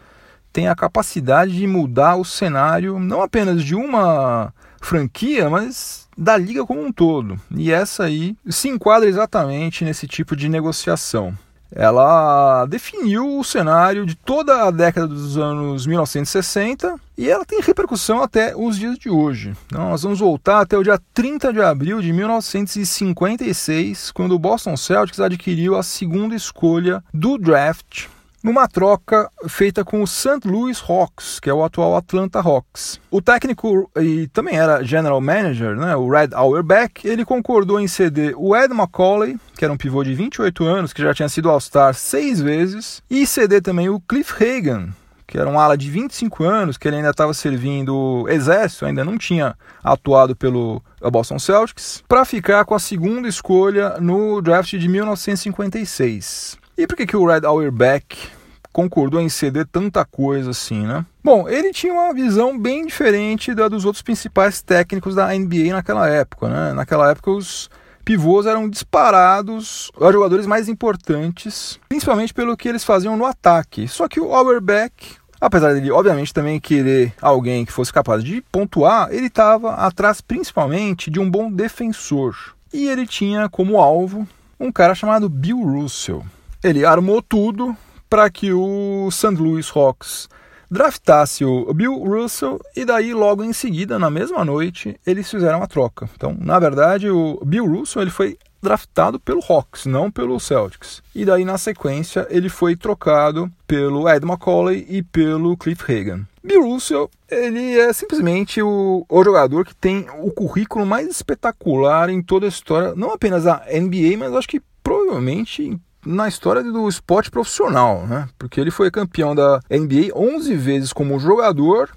têm 0.52 0.68
a 0.68 0.76
capacidade 0.76 1.56
de 1.56 1.66
mudar 1.66 2.16
o 2.16 2.24
cenário 2.24 2.98
não 2.98 3.22
apenas 3.22 3.64
de 3.64 3.74
uma 3.74 4.52
franquia, 4.78 5.48
mas 5.48 6.08
da 6.16 6.36
liga 6.36 6.64
como 6.66 6.84
um 6.84 6.92
todo. 6.92 7.38
E 7.56 7.72
essa 7.72 8.04
aí 8.04 8.36
se 8.48 8.68
enquadra 8.68 9.08
exatamente 9.08 9.84
nesse 9.84 10.06
tipo 10.06 10.36
de 10.36 10.48
negociação 10.48 11.36
ela 11.74 12.66
definiu 12.66 13.38
o 13.38 13.44
cenário 13.44 14.04
de 14.04 14.14
toda 14.14 14.64
a 14.64 14.70
década 14.70 15.08
dos 15.08 15.38
anos 15.38 15.86
1960 15.86 16.96
e 17.16 17.28
ela 17.28 17.44
tem 17.44 17.60
repercussão 17.60 18.22
até 18.22 18.54
os 18.54 18.78
dias 18.78 18.98
de 18.98 19.08
hoje. 19.08 19.54
Então, 19.66 19.88
nós 19.90 20.02
vamos 20.02 20.20
voltar 20.20 20.60
até 20.60 20.76
o 20.76 20.82
dia 20.82 21.00
30 21.14 21.52
de 21.52 21.60
abril 21.62 22.00
de 22.00 22.12
1956, 22.12 24.10
quando 24.10 24.32
o 24.32 24.38
Boston 24.38 24.76
Celtics 24.76 25.20
adquiriu 25.20 25.76
a 25.76 25.82
segunda 25.82 26.34
escolha 26.34 27.02
do 27.12 27.38
draft 27.38 28.06
numa 28.42 28.66
troca 28.66 29.30
feita 29.48 29.84
com 29.84 30.02
o 30.02 30.06
St. 30.06 30.40
Louis 30.44 30.82
Hawks, 30.86 31.38
que 31.38 31.48
é 31.48 31.54
o 31.54 31.64
atual 31.64 31.96
Atlanta 31.96 32.40
Hawks. 32.40 33.00
O 33.10 33.22
técnico 33.22 33.90
e 33.96 34.26
também 34.28 34.56
era 34.56 34.82
general 34.82 35.20
manager, 35.20 35.76
né, 35.76 35.94
o 35.96 36.08
Red 36.08 36.30
Auerbach, 36.32 36.92
ele 37.04 37.24
concordou 37.24 37.80
em 37.80 37.86
ceder 37.86 38.34
o 38.36 38.56
Ed 38.56 38.74
McCauley, 38.74 39.38
que 39.56 39.64
era 39.64 39.72
um 39.72 39.76
pivô 39.76 40.02
de 40.02 40.14
28 40.14 40.64
anos, 40.64 40.92
que 40.92 41.02
já 41.02 41.14
tinha 41.14 41.28
sido 41.28 41.48
All-Star 41.48 41.94
seis 41.94 42.40
vezes, 42.40 43.02
e 43.08 43.26
ceder 43.26 43.62
também 43.62 43.88
o 43.88 44.00
Cliff 44.00 44.32
Hagan, 44.42 44.88
que 45.26 45.38
era 45.38 45.48
um 45.48 45.58
ala 45.58 45.78
de 45.78 45.90
25 45.90 46.44
anos, 46.44 46.76
que 46.76 46.86
ele 46.86 46.96
ainda 46.96 47.10
estava 47.10 47.32
servindo 47.32 48.26
exército, 48.28 48.84
ainda 48.84 49.04
não 49.04 49.16
tinha 49.16 49.56
atuado 49.82 50.36
pelo 50.36 50.82
Boston 51.10 51.38
Celtics, 51.38 52.02
para 52.06 52.24
ficar 52.24 52.64
com 52.64 52.74
a 52.74 52.78
segunda 52.78 53.28
escolha 53.28 53.96
no 53.98 54.42
draft 54.42 54.74
de 54.76 54.88
1956. 54.88 56.61
E 56.76 56.86
por 56.86 56.96
que, 56.96 57.06
que 57.06 57.16
o 57.16 57.26
Red 57.26 57.46
Auerbach 57.46 58.30
concordou 58.72 59.20
em 59.20 59.28
ceder 59.28 59.66
tanta 59.70 60.04
coisa 60.04 60.50
assim, 60.50 60.86
né? 60.86 61.04
Bom, 61.22 61.48
ele 61.48 61.72
tinha 61.72 61.92
uma 61.92 62.14
visão 62.14 62.58
bem 62.58 62.86
diferente 62.86 63.54
da 63.54 63.68
dos 63.68 63.84
outros 63.84 64.02
principais 64.02 64.62
técnicos 64.62 65.14
da 65.14 65.28
NBA 65.28 65.72
naquela 65.72 66.08
época, 66.08 66.48
né? 66.48 66.72
Naquela 66.72 67.10
época 67.10 67.30
os 67.30 67.70
pivôs 68.04 68.46
eram 68.46 68.68
disparados 68.68 69.90
os 69.96 70.12
jogadores 70.12 70.46
mais 70.46 70.68
importantes, 70.68 71.78
principalmente 71.88 72.34
pelo 72.34 72.56
que 72.56 72.68
eles 72.68 72.82
faziam 72.82 73.16
no 73.16 73.26
ataque. 73.26 73.86
Só 73.86 74.08
que 74.08 74.20
o 74.20 74.34
Auerbach, 74.34 74.92
apesar 75.40 75.74
dele 75.74 75.92
obviamente 75.92 76.34
também 76.34 76.58
querer 76.58 77.12
alguém 77.20 77.64
que 77.64 77.72
fosse 77.72 77.92
capaz 77.92 78.24
de 78.24 78.42
pontuar, 78.50 79.08
ele 79.12 79.26
estava 79.26 79.74
atrás 79.74 80.20
principalmente 80.20 81.10
de 81.10 81.20
um 81.20 81.30
bom 81.30 81.52
defensor. 81.52 82.34
E 82.72 82.88
ele 82.88 83.06
tinha 83.06 83.48
como 83.50 83.78
alvo 83.78 84.26
um 84.58 84.72
cara 84.72 84.94
chamado 84.94 85.28
Bill 85.28 85.62
Russell. 85.62 86.24
Ele 86.62 86.84
armou 86.84 87.20
tudo 87.20 87.76
para 88.08 88.30
que 88.30 88.52
o 88.52 89.10
St. 89.10 89.34
Louis 89.34 89.68
Hawks 89.74 90.28
draftasse 90.70 91.44
o 91.44 91.74
Bill 91.74 91.92
Russell 91.94 92.60
e 92.76 92.84
daí 92.84 93.12
logo 93.12 93.42
em 93.42 93.52
seguida, 93.52 93.98
na 93.98 94.08
mesma 94.08 94.44
noite, 94.44 94.98
eles 95.06 95.28
fizeram 95.28 95.62
a 95.62 95.66
troca. 95.66 96.08
Então, 96.16 96.36
na 96.38 96.58
verdade, 96.58 97.10
o 97.10 97.40
Bill 97.44 97.66
Russell 97.66 98.02
ele 98.02 98.10
foi 98.10 98.38
draftado 98.62 99.18
pelo 99.18 99.42
Hawks, 99.46 99.86
não 99.86 100.08
pelo 100.08 100.38
Celtics. 100.38 101.02
E 101.12 101.24
daí 101.24 101.44
na 101.44 101.58
sequência 101.58 102.26
ele 102.30 102.48
foi 102.48 102.76
trocado 102.76 103.50
pelo 103.66 104.08
Ed 104.08 104.24
McCauley 104.24 104.86
e 104.88 105.02
pelo 105.02 105.56
Cliff 105.56 105.82
Hagan. 105.82 106.26
Bill 106.44 106.62
Russell, 106.62 107.10
ele 107.28 107.78
é 107.78 107.92
simplesmente 107.92 108.62
o, 108.62 109.04
o 109.08 109.24
jogador 109.24 109.64
que 109.64 109.74
tem 109.74 110.06
o 110.20 110.30
currículo 110.30 110.86
mais 110.86 111.08
espetacular 111.08 112.08
em 112.08 112.22
toda 112.22 112.46
a 112.46 112.48
história, 112.48 112.94
não 112.94 113.12
apenas 113.12 113.44
da 113.44 113.64
NBA, 113.68 114.16
mas 114.16 114.32
acho 114.32 114.48
que 114.48 114.62
provavelmente 114.82 115.76
na 116.04 116.28
história 116.28 116.62
do 116.62 116.88
esporte 116.88 117.30
profissional, 117.30 118.06
né? 118.06 118.28
Porque 118.38 118.60
ele 118.60 118.70
foi 118.70 118.90
campeão 118.90 119.34
da 119.34 119.60
NBA 119.70 120.14
11 120.14 120.54
vezes 120.56 120.92
como 120.92 121.18
jogador, 121.18 121.90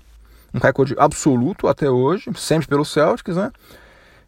um 0.53 0.59
recorde 0.59 0.95
absoluto 0.97 1.67
até 1.67 1.89
hoje, 1.89 2.29
sempre 2.35 2.67
pelo 2.67 2.85
Celtics, 2.85 3.35
né? 3.35 3.51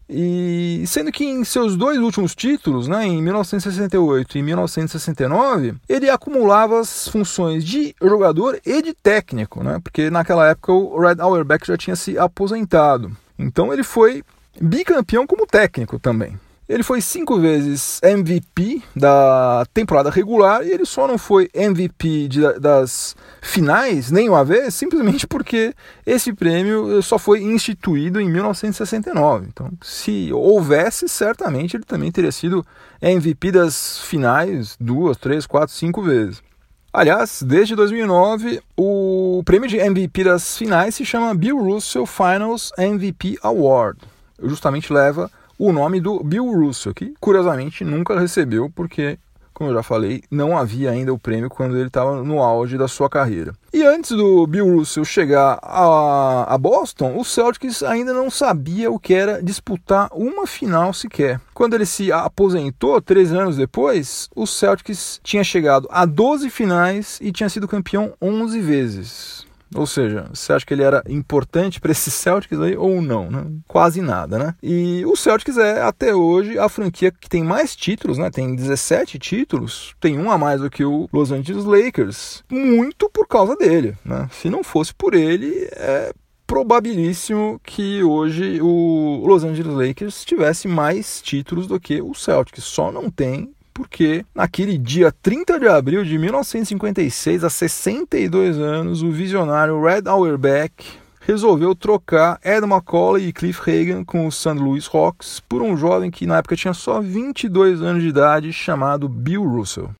E 0.10 0.84
sendo 0.88 1.12
que 1.12 1.26
em 1.26 1.44
seus 1.44 1.76
dois 1.76 2.00
últimos 2.00 2.34
títulos, 2.34 2.88
né, 2.88 3.06
em 3.06 3.22
1968 3.22 4.38
e 4.38 4.42
1969, 4.42 5.76
ele 5.88 6.10
acumulava 6.10 6.80
as 6.80 7.10
funções 7.10 7.64
de 7.64 7.94
jogador 8.02 8.58
e 8.66 8.82
de 8.82 8.94
técnico, 8.94 9.62
né? 9.62 9.80
Porque 9.84 10.10
naquela 10.10 10.48
época 10.48 10.72
o 10.72 10.98
Red 11.00 11.18
Auerbach 11.20 11.66
já 11.68 11.76
tinha 11.76 11.96
se 11.96 12.18
aposentado. 12.18 13.12
Então 13.38 13.74
ele 13.74 13.84
foi 13.84 14.24
bicampeão 14.62 15.28
como 15.28 15.46
técnico 15.46 16.00
também. 16.00 16.40
Ele 16.68 16.84
foi 16.84 17.00
cinco 17.00 17.40
vezes 17.40 18.02
MVP 18.04 18.82
da 18.94 19.66
temporada 19.74 20.10
regular 20.10 20.66
e 20.66 20.70
ele 20.70 20.86
só 20.86 21.08
não 21.08 21.18
foi 21.18 21.50
MVP 21.54 22.28
de, 22.28 22.60
das 22.60 23.16
finais 23.42 24.12
nenhuma 24.12 24.44
vez, 24.44 24.76
simplesmente 24.76 25.26
porque 25.26 25.74
esse 26.06 26.34
prêmio 26.34 27.02
só 27.02 27.18
foi 27.18 27.42
instituído 27.42 28.20
em 28.20 28.30
1969. 28.30 29.48
Então, 29.48 29.72
se 29.82 30.30
houvesse, 30.34 31.08
certamente 31.08 31.78
ele 31.78 31.86
também 31.86 32.12
teria 32.12 32.34
sido 32.34 32.66
MVP 33.02 33.52
das 33.54 34.02
finais 34.02 34.76
duas, 34.78 35.16
três, 35.16 35.48
quatro, 35.48 35.74
cinco 35.74 36.02
vezes. 36.02 36.44
Aliás, 36.92 37.44
desde 37.44 37.76
2009, 37.76 38.60
o 38.76 39.42
prêmio 39.46 39.70
de 39.70 39.78
MVP 39.78 40.26
das 40.26 40.58
finais 40.58 40.96
se 40.96 41.06
chama 41.06 41.34
Bill 41.34 41.60
Russell 41.60 42.06
Finals 42.06 42.74
MVP 42.78 43.38
Award. 43.42 44.00
Justamente 44.42 44.92
leva 44.92 45.32
o 45.58 45.72
nome 45.72 46.00
do 46.00 46.24
Bill 46.24 46.46
Russell, 46.46 46.94
que 46.94 47.14
curiosamente 47.20 47.84
nunca 47.84 48.20
recebeu, 48.20 48.72
porque 48.74 49.18
como 49.58 49.72
eu 49.72 49.74
já 49.74 49.82
falei, 49.82 50.22
não 50.30 50.56
havia 50.56 50.92
ainda 50.92 51.12
o 51.12 51.18
prêmio 51.18 51.50
quando 51.50 51.76
ele 51.76 51.88
estava 51.88 52.22
no 52.22 52.44
auge 52.44 52.78
da 52.78 52.88
sua 52.88 53.10
carreira. 53.10 53.56
E 53.74 53.82
antes 53.82 54.12
do 54.12 54.46
Bill 54.46 54.78
Russell 54.78 55.04
chegar 55.04 55.58
a, 55.64 56.54
a, 56.54 56.58
Boston, 56.60 57.18
o 57.18 57.26
Celtics 57.26 57.82
ainda 57.82 58.14
não 58.14 58.30
sabia 58.30 58.92
o 58.92 59.00
que 59.00 59.16
era 59.16 59.42
disputar 59.42 60.10
uma 60.14 60.46
final 60.46 60.94
sequer. 60.94 61.42
Quando 61.56 61.74
ele 61.74 61.88
se 61.88 62.12
aposentou, 62.12 63.02
três 63.02 63.34
anos 63.34 63.58
depois, 63.58 64.30
o 64.36 64.46
Celtics 64.46 65.20
tinha 65.24 65.44
chegado 65.44 65.88
a 65.90 66.06
12 66.06 66.52
finais 66.52 67.18
e 67.20 67.32
tinha 67.32 67.50
sido 67.50 67.68
campeão 67.68 68.14
11 68.22 68.62
vezes. 68.62 69.47
Ou 69.76 69.86
seja, 69.86 70.28
você 70.34 70.54
acha 70.54 70.66
que 70.66 70.74
ele 70.74 70.84
era 70.84 71.04
importante 71.08 71.80
para 71.80 71.92
esses 71.92 72.14
Celtics 72.14 72.60
aí 72.60 72.76
ou 72.76 73.02
não? 73.02 73.30
Né? 73.30 73.46
Quase 73.68 74.02
nada, 74.02 74.38
né? 74.38 74.56
E 74.62 75.06
o 75.06 75.16
Celtics 75.16 75.58
é 75.58 75.82
até 75.82 76.14
hoje 76.14 76.58
a 76.58 76.70
franquia 76.70 77.12
que 77.12 77.30
tem 77.30 77.44
mais 77.44 77.76
títulos, 77.76 78.18
né? 78.18 78.30
Tem 78.30 78.56
17 78.56 79.20
títulos, 79.20 79.96
tem 80.00 80.18
um 80.18 80.32
a 80.32 80.38
mais 80.38 80.62
do 80.62 80.70
que 80.70 80.86
o 80.86 81.10
Los 81.12 81.32
Angeles 81.32 81.66
Lakers, 81.66 82.44
muito 82.50 83.10
por 83.10 83.28
causa 83.28 83.56
dele, 83.56 83.96
né? 84.04 84.30
Se 84.32 84.50
não 84.50 84.64
fosse 84.64 84.94
por 84.94 85.14
ele, 85.14 85.68
é 85.74 86.14
probabilíssimo 86.48 87.60
que 87.64 88.02
hoje 88.02 88.60
o 88.62 89.24
Los 89.28 89.44
Angeles 89.44 89.74
Lakers 89.74 90.24
tivesse 90.24 90.68
mais 90.68 91.22
títulos 91.22 91.68
do 91.68 91.78
que 91.78 92.02
o 92.02 92.14
Celtics. 92.14 92.64
Só 92.64 92.90
não 92.90 93.12
tem 93.12 93.54
porque 93.78 94.26
naquele 94.34 94.76
dia 94.76 95.12
30 95.22 95.60
de 95.60 95.68
abril 95.68 96.04
de 96.04 96.18
1956, 96.18 97.44
há 97.44 97.50
62 97.50 98.58
anos, 98.58 99.04
o 99.04 99.12
visionário 99.12 99.80
Red 99.80 100.02
Auerbach 100.08 100.74
resolveu 101.20 101.76
trocar 101.76 102.40
Ed 102.44 102.66
McCauley 102.66 103.28
e 103.28 103.34
Cliff 103.34 103.62
Hagan 103.70 104.04
com 104.04 104.26
o 104.26 104.32
St. 104.32 104.56
Louis 104.56 104.90
Hawks 104.92 105.40
por 105.48 105.62
um 105.62 105.78
jovem 105.78 106.10
que 106.10 106.26
na 106.26 106.38
época 106.38 106.56
tinha 106.56 106.74
só 106.74 107.00
22 107.00 107.84
anos 107.84 108.02
de 108.02 108.10
idade, 108.10 108.52
chamado 108.52 109.08
Bill 109.08 109.44
Russell. 109.44 109.92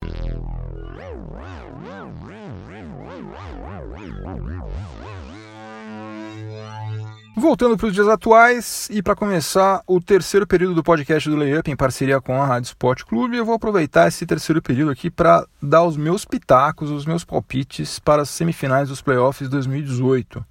Voltando 7.40 7.78
para 7.78 7.86
os 7.86 7.94
dias 7.94 8.08
atuais 8.08 8.90
e 8.92 9.04
para 9.04 9.16
começar 9.16 9.84
o 9.86 10.02
terceiro 10.02 10.48
período 10.48 10.74
do 10.74 10.84
podcast 10.84 11.30
do 11.30 11.36
Layup 11.36 11.70
em 11.70 11.76
parceria 11.76 12.20
com 12.20 12.42
a 12.42 12.44
Rádio 12.44 12.70
Sport 12.70 13.04
Clube, 13.04 13.38
eu 13.38 13.46
vou 13.46 13.54
aproveitar 13.54 14.08
esse 14.08 14.26
terceiro 14.26 14.60
período 14.60 14.90
aqui 14.90 15.12
para 15.12 15.46
dar 15.62 15.84
os 15.84 15.96
meus 15.96 16.26
pitacos, 16.26 16.90
os 16.90 17.06
meus 17.06 17.24
palpites 17.24 18.00
para 18.00 18.24
as 18.24 18.32
semifinais 18.32 18.90
dos 18.90 19.04
playoffs 19.04 19.48
2018. 19.50 20.44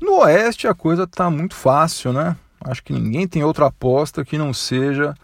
No 0.00 0.20
Oeste 0.20 0.68
a 0.68 0.74
coisa 0.74 1.02
está 1.02 1.28
muito 1.28 1.56
fácil, 1.56 2.12
né? 2.12 2.36
Acho 2.60 2.84
que 2.84 2.92
ninguém 2.92 3.26
tem 3.26 3.42
outra 3.42 3.66
aposta 3.66 4.24
que 4.24 4.38
não 4.38 4.54
seja 4.54 5.16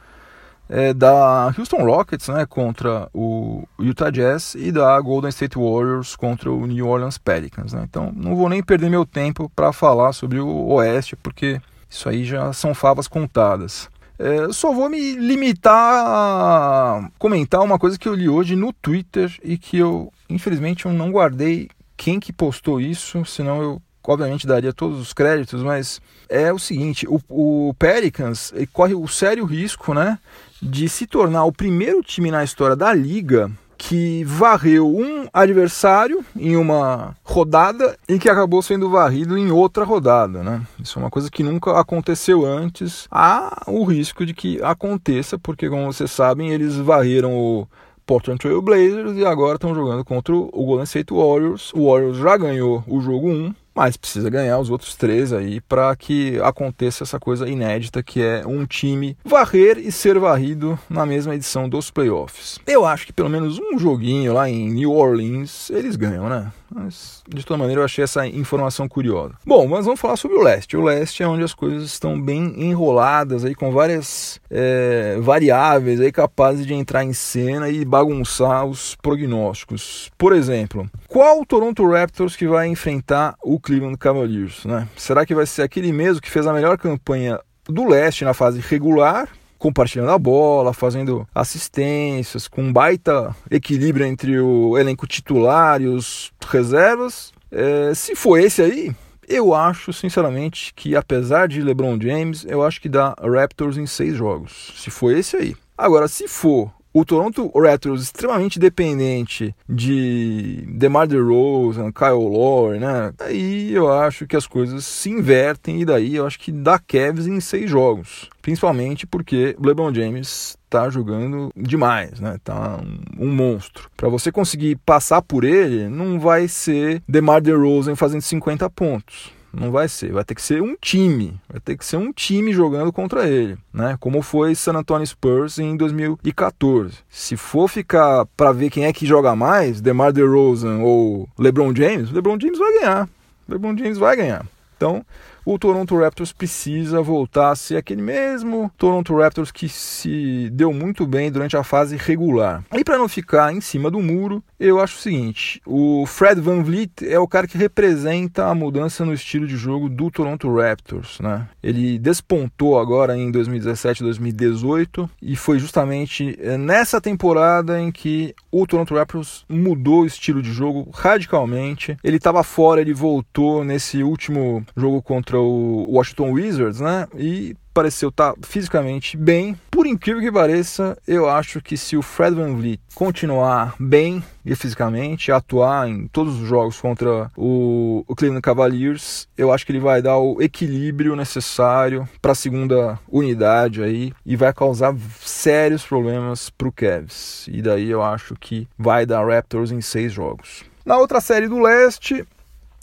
é, 0.68 0.92
da 0.92 1.52
Houston 1.57 1.85
Rockets 1.85 2.29
né, 2.29 2.44
contra 2.46 3.09
o 3.14 3.66
Utah 3.79 4.11
Jazz 4.11 4.55
e 4.55 4.72
da 4.72 5.00
Golden 5.00 5.29
State 5.29 5.57
Warriors 5.59 6.16
contra 6.16 6.50
o 6.50 6.66
New 6.66 6.88
Orleans 6.88 7.18
Pelicans. 7.18 7.72
Né? 7.72 7.83
Então 7.88 8.12
não 8.14 8.35
vou 8.35 8.48
nem 8.48 8.62
perder 8.62 8.90
meu 8.90 9.07
tempo 9.07 9.50
para 9.55 9.72
falar 9.72 10.12
sobre 10.12 10.40
o 10.40 10.66
Oeste, 10.68 11.16
porque 11.16 11.61
isso 11.88 12.09
aí 12.09 12.24
já 12.24 12.52
são 12.52 12.74
favas 12.74 13.07
contadas. 13.07 13.88
É, 14.18 14.50
só 14.50 14.72
vou 14.72 14.88
me 14.88 15.12
limitar 15.14 15.74
a 15.74 17.11
comentar 17.18 17.61
uma 17.61 17.79
coisa 17.79 17.98
que 17.98 18.09
eu 18.09 18.14
li 18.14 18.29
hoje 18.29 18.57
no 18.57 18.72
Twitter 18.72 19.33
e 19.44 19.59
que 19.59 19.76
eu, 19.76 20.11
infelizmente, 20.29 20.87
eu 20.87 20.92
não 20.92 21.11
guardei 21.11 21.68
quem 21.96 22.18
que 22.18 22.33
postou 22.33 22.81
isso, 22.81 23.24
senão 23.24 23.62
eu 23.62 23.83
obviamente 24.11 24.47
daria 24.47 24.73
todos 24.73 25.01
os 25.01 25.12
créditos, 25.12 25.62
mas 25.62 26.01
é 26.29 26.53
o 26.53 26.59
seguinte, 26.59 27.07
o, 27.09 27.21
o 27.29 27.75
Pelicans 27.75 28.53
corre 28.73 28.95
o 28.95 29.07
sério 29.07 29.45
risco, 29.45 29.95
né, 29.95 30.19
de 30.61 30.88
se 30.88 31.07
tornar 31.07 31.45
o 31.45 31.53
primeiro 31.53 32.03
time 32.03 32.31
na 32.31 32.42
história 32.45 32.77
da 32.77 32.92
liga 32.92 33.51
que 33.79 34.25
varreu 34.25 34.88
um 34.88 35.27
adversário 35.33 36.25
em 36.35 36.57
uma 36.57 37.14
rodada 37.23 37.97
e 38.09 38.19
que 38.19 38.29
acabou 38.29 38.62
sendo 38.62 38.88
varrido 38.88 39.37
em 39.37 39.51
outra 39.51 39.85
rodada, 39.85 40.42
né? 40.42 40.62
Isso 40.83 40.99
é 40.99 41.03
uma 41.03 41.11
coisa 41.11 41.31
que 41.31 41.42
nunca 41.42 41.79
aconteceu 41.79 42.47
antes. 42.47 43.07
Há 43.11 43.64
o 43.66 43.85
risco 43.85 44.25
de 44.25 44.33
que 44.33 44.61
aconteça, 44.62 45.38
porque 45.38 45.69
como 45.69 45.92
vocês 45.92 46.11
sabem, 46.11 46.51
eles 46.51 46.77
varreram 46.77 47.37
o 47.37 47.69
Portland 48.07 48.38
Trail 48.38 48.62
Blazers 48.62 49.16
e 49.16 49.27
agora 49.27 49.57
estão 49.57 49.75
jogando 49.75 50.05
contra 50.05 50.35
o 50.35 50.64
Golden 50.64 50.85
State 50.85 51.12
Warriors. 51.12 51.73
O 51.75 51.90
Warriors 51.90 52.16
já 52.16 52.37
ganhou 52.37 52.83
o 52.87 53.01
jogo 53.01 53.29
1, 53.29 53.55
mas 53.77 53.95
precisa 53.95 54.31
ganhar 54.31 54.59
os 54.59 54.71
outros 54.71 54.97
três 54.97 55.35
aí 55.35 55.61
para 55.61 55.95
que 55.95 56.41
aconteça 56.41 57.05
essa 57.05 57.21
coisa 57.21 57.47
inédita 57.47 58.03
que 58.03 58.23
é 58.23 58.43
um 58.47 58.65
time 58.65 59.19
varrer 59.23 59.77
e 59.77 59.93
ser 59.93 60.19
varrido 60.19 60.79
na 60.89 61.05
mesma 61.05 61.35
edição 61.35 61.69
dos 61.69 61.91
playoffs. 61.91 62.59
Eu 62.67 62.87
acho 62.87 63.07
que 63.07 63.12
pelo 63.12 63.29
menos 63.29 63.59
um 63.59 63.79
joguinho 63.79 64.33
lá 64.33 64.49
em 64.49 64.71
New 64.71 64.93
Orleans 64.93 65.69
eles 65.69 65.95
ganham, 65.95 66.27
né? 66.27 66.51
Mas, 66.75 67.23
de 67.29 67.45
toda 67.45 67.59
maneira, 67.59 67.81
eu 67.81 67.85
achei 67.85 68.03
essa 68.03 68.27
informação 68.27 68.89
curiosa. 68.89 69.35
Bom, 69.47 69.67
mas 69.69 69.85
vamos 69.85 70.01
falar 70.01 70.17
sobre 70.17 70.37
o 70.37 70.43
leste. 70.43 70.77
O 70.77 70.83
leste 70.83 71.23
é 71.23 71.29
onde 71.29 71.45
as 71.45 71.55
coisas 71.55 71.85
estão 71.85 72.21
bem 72.21 72.55
enroladas, 72.57 73.45
aí 73.45 73.55
com 73.55 73.71
várias 73.71 74.41
é, 74.51 75.17
variáveis 75.21 76.01
aí 76.01 76.11
capazes 76.11 76.67
de 76.67 76.75
entrar 76.75 77.05
em 77.05 77.12
cena 77.12 77.69
e 77.69 77.85
bagunçar 77.85 78.65
os 78.65 78.97
prognósticos. 78.97 80.11
Por 80.19 80.33
exemplo, 80.33 80.89
qual 81.07 81.41
o 81.41 81.47
Toronto 81.47 81.89
Raptors 81.89 82.35
que 82.35 82.47
vai 82.47 82.67
enfrentar 82.67 83.37
o 83.43 83.61
Cleveland 83.66 83.98
Cavaliers? 83.98 84.64
Né? 84.64 84.87
Será 84.96 85.26
que 85.26 85.35
vai 85.35 85.44
ser 85.44 85.62
aquele 85.62 85.92
mesmo 85.92 86.22
que 86.22 86.31
fez 86.31 86.46
a 86.46 86.52
melhor 86.52 86.79
campanha 86.79 87.40
do 87.64 87.85
leste 87.85 88.24
na 88.24 88.33
fase 88.33 88.61
regular 88.61 89.29
compartilhando 89.59 90.11
a 90.12 90.18
bola, 90.18 90.72
fazendo 90.72 91.26
assistências, 91.35 92.46
com 92.46 92.62
um 92.62 92.72
baita 92.72 93.35
equilíbrio 93.50 94.07
entre 94.07 94.38
o 94.38 94.79
elenco 94.79 95.07
titular 95.07 95.81
e 95.81 95.88
os 95.88 96.31
reservas. 96.46 97.33
É, 97.50 97.92
se 97.94 98.14
for 98.14 98.38
esse 98.38 98.62
aí, 98.62 98.94
eu 99.26 99.55
acho 99.55 99.92
sinceramente 99.92 100.72
que 100.74 100.94
apesar 100.94 101.48
de 101.48 101.62
LeBron 101.62 101.98
James, 102.00 102.44
eu 102.48 102.62
acho 102.62 102.81
que 102.81 102.88
dá 102.88 103.16
Raptors 103.20 103.76
em 103.76 103.87
seis 103.87 104.14
jogos. 104.14 104.74
Se 104.76 104.90
for 104.90 105.11
esse 105.11 105.37
aí. 105.37 105.57
Agora, 105.76 106.07
se 106.07 106.29
for 106.29 106.70
o 106.99 107.05
Toronto 107.05 107.53
Raptors 107.55 108.05
extremamente 108.05 108.59
dependente 108.59 109.55
de 109.69 110.65
DeMar 110.67 111.07
DeRozan, 111.07 111.93
Kyle 111.93 112.13
Lowry, 112.13 112.79
né? 112.79 113.13
Aí 113.21 113.75
eu 113.75 113.93
acho 113.93 114.27
que 114.27 114.35
as 114.35 114.47
coisas 114.47 114.87
se 114.87 115.11
invertem 115.11 115.83
e 115.83 115.85
daí 115.85 116.17
eu 116.17 116.27
acho 116.27 116.39
que 116.39 116.51
dá 116.51 116.79
Cavs 116.79 117.27
em 117.27 117.39
seis 117.39 117.69
jogos. 117.69 118.31
Principalmente 118.41 119.07
porque 119.07 119.55
LeBron 119.63 119.93
James 119.93 120.57
tá 120.71 120.89
jogando 120.89 121.51
demais, 121.55 122.19
né? 122.19 122.39
Tá 122.43 122.81
um, 122.83 123.27
um 123.27 123.31
monstro. 123.31 123.91
Para 123.95 124.09
você 124.09 124.33
conseguir 124.33 124.77
passar 124.77 125.21
por 125.21 125.45
ele, 125.45 125.91
não 125.91 126.19
vai 126.19 126.49
ser 126.49 127.03
DeMar 127.07 127.43
DeRozan 127.43 127.95
fazendo 127.95 128.23
50 128.23 128.71
pontos 128.71 129.36
não 129.57 129.71
vai 129.71 129.88
ser. 129.88 130.12
Vai 130.12 130.25
ter 130.25 130.35
que 130.35 130.42
ser 130.42 130.62
um 130.62 130.77
time. 130.77 131.40
Vai 131.49 131.61
ter 131.61 131.77
que 131.77 131.85
ser 131.85 131.97
um 131.97 132.12
time 132.12 132.53
jogando 132.53 132.92
contra 132.92 133.27
ele, 133.27 133.57
né? 133.73 133.97
Como 133.99 134.23
foi 134.23 134.55
San 134.55 134.75
Antonio 134.75 135.07
Spurs 135.07 135.59
em 135.59 135.77
2014. 135.77 136.99
Se 137.09 137.37
for 137.37 137.69
ficar 137.69 138.27
para 138.37 138.53
ver 138.53 138.71
quem 138.71 138.85
é 138.85 138.92
que 138.92 139.07
joga 139.07 139.35
mais, 139.35 139.81
DeMar 139.81 140.12
DeRozan 140.12 140.79
ou 140.79 141.29
LeBron 141.38 141.75
James, 141.75 142.11
LeBron 142.11 142.38
James 142.38 142.59
vai 142.59 142.79
ganhar. 142.79 143.09
LeBron 143.49 143.77
James 143.77 143.99
vai 143.99 144.16
ganhar. 144.16 144.47
Então, 144.77 145.05
o 145.47 145.57
Toronto 145.61 145.97
Raptors 145.97 146.33
precisa 146.33 147.01
voltar 147.01 147.53
a 147.53 147.57
ser 147.57 147.77
aquele 147.77 148.03
mesmo 148.03 148.69
Toronto 148.77 149.17
Raptors 149.17 149.53
que 149.53 149.69
se 149.69 150.51
deu 150.51 150.73
muito 150.73 151.07
bem 151.07 151.31
durante 151.31 151.57
a 151.57 151.63
fase 151.63 151.97
regular. 151.97 152.65
E 152.75 152.83
para 152.83 152.99
não 152.99 153.09
ficar 153.09 153.55
em 153.55 153.61
cima 153.61 153.89
do 153.89 154.01
muro, 154.01 154.43
eu 154.59 154.81
acho 154.81 154.99
o 154.99 155.01
seguinte: 155.01 155.63
o 155.65 156.05
Fred 156.05 156.41
Van 156.41 156.65
Vliet 156.65 156.91
é 157.03 157.19
o 157.19 157.29
cara 157.29 157.47
que 157.47 157.57
representa 157.57 158.47
a 158.47 158.55
mudança 158.55 159.05
no 159.05 159.15
estilo 159.15 159.47
de 159.47 159.57
jogo 159.57 159.89
do 159.89 160.11
Toronto 160.11 160.53
Raptors. 160.53 161.21
Né? 161.21 161.47
Ele 161.63 161.97
despontou 161.97 162.79
agora 162.79 163.17
em 163.17 163.31
2017 163.31 164.03
2018 164.03 165.09
e 165.23 165.37
foi 165.37 165.61
justamente 165.61 166.37
eh, 166.41 166.59
nessa 166.59 167.01
temporada 167.01 167.81
em 167.81 167.93
que 167.93 168.35
o 168.51 168.67
Toronto 168.67 168.95
Raptors 168.95 169.45
mudou 169.49 170.03
o 170.03 170.07
estilo 170.07 170.43
de 170.43 170.53
jogo 170.53 170.91
radicalmente. 170.93 171.97
Ele 172.03 172.17
estava 172.17 172.43
fora, 172.43 172.81
ele 172.81 172.93
voltou 172.93 173.63
nesse 173.63 174.03
último 174.03 174.67
jogo 174.77 175.01
contra 175.01 175.36
contra 175.37 175.40
o 175.40 175.85
Washington 175.88 176.31
Wizards, 176.33 176.81
né? 176.81 177.07
E 177.14 177.55
pareceu 177.75 178.09
estar 178.09 178.33
tá 178.33 178.38
fisicamente 178.42 179.16
bem. 179.16 179.57
Por 179.70 179.87
incrível 179.87 180.22
que 180.22 180.33
pareça, 180.33 180.96
eu 181.07 181.29
acho 181.29 181.61
que 181.61 181.77
se 181.77 181.96
o 181.96 182.03
Fred 182.03 182.35
Van 182.35 182.55
Vliet 182.57 182.81
continuar 182.94 183.75
bem 183.79 184.25
e 184.44 184.55
fisicamente, 184.55 185.31
atuar 185.31 185.87
em 185.87 186.09
todos 186.09 186.40
os 186.40 186.49
jogos 186.49 186.81
contra 186.81 187.31
o, 187.37 188.03
o 188.09 188.16
Cleveland 188.16 188.40
Cavaliers, 188.40 189.29
eu 189.37 189.53
acho 189.53 189.66
que 189.66 189.72
ele 189.72 189.81
vai 189.81 190.01
dar 190.01 190.16
o 190.16 190.40
equilíbrio 190.40 191.14
necessário 191.14 192.09
para 192.22 192.33
a 192.33 192.37
segunda 192.37 192.99
unidade 193.09 193.83
aí 193.83 194.12
e 194.25 194.37
vai 194.37 194.53
causar 194.55 194.94
sérios 195.20 195.85
problemas 195.85 196.49
para 196.49 196.68
o 196.68 196.72
Cavs. 196.72 197.46
E 197.49 197.61
daí 197.61 197.90
eu 197.90 198.03
acho 198.03 198.35
que 198.37 198.66
vai 198.79 199.05
dar 199.05 199.27
Raptors 199.27 199.70
em 199.70 199.83
seis 199.83 200.12
jogos. 200.12 200.64
Na 200.87 200.96
outra 200.96 201.20
série 201.20 201.49
do 201.49 201.59
leste, 201.59 202.25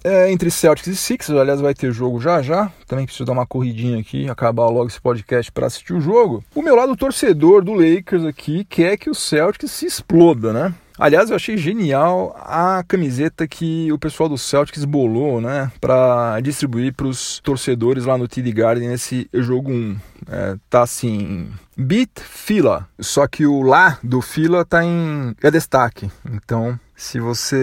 é 0.03 0.31
entre 0.31 0.51
Celtics 0.51 0.87
e 0.87 0.95
Sixers. 0.95 1.39
Aliás, 1.39 1.61
vai 1.61 1.73
ter 1.73 1.91
jogo 1.91 2.19
já 2.19 2.41
já. 2.41 2.71
Também 2.87 3.05
preciso 3.05 3.25
dar 3.25 3.33
uma 3.33 3.45
corridinha 3.45 3.99
aqui, 3.99 4.29
acabar 4.29 4.67
logo 4.67 4.87
esse 4.87 5.01
podcast 5.01 5.51
para 5.51 5.67
assistir 5.67 5.93
o 5.93 6.01
jogo. 6.01 6.43
O 6.53 6.61
meu 6.61 6.75
lado 6.75 6.95
torcedor 6.95 7.63
do 7.63 7.73
Lakers 7.73 8.25
aqui 8.25 8.65
quer 8.65 8.97
que 8.97 9.09
o 9.09 9.15
Celtics 9.15 9.71
se 9.71 9.85
exploda, 9.85 10.51
né? 10.51 10.73
Aliás, 10.97 11.29
eu 11.29 11.35
achei 11.35 11.57
genial 11.57 12.35
a 12.39 12.83
camiseta 12.87 13.47
que 13.47 13.91
o 13.91 13.97
pessoal 13.97 14.29
do 14.29 14.37
Celtics 14.37 14.85
bolou, 14.85 15.41
né, 15.41 15.71
para 15.81 16.39
distribuir 16.41 16.93
para 16.93 17.07
os 17.07 17.39
torcedores 17.39 18.05
lá 18.05 18.15
no 18.17 18.27
TD 18.27 18.51
Garden 18.51 18.89
nesse 18.89 19.27
jogo 19.33 19.71
1. 19.71 19.97
É, 20.29 20.55
tá 20.69 20.83
assim, 20.83 21.49
Beat 21.75 22.19
Fila, 22.19 22.87
só 22.99 23.27
que 23.27 23.45
o 23.45 23.61
lá 23.63 23.97
do 24.03 24.21
Fila 24.21 24.63
tá 24.63 24.83
em 24.83 25.35
é 25.41 25.49
destaque. 25.49 26.11
Então, 26.31 26.79
se 27.03 27.19
você 27.19 27.57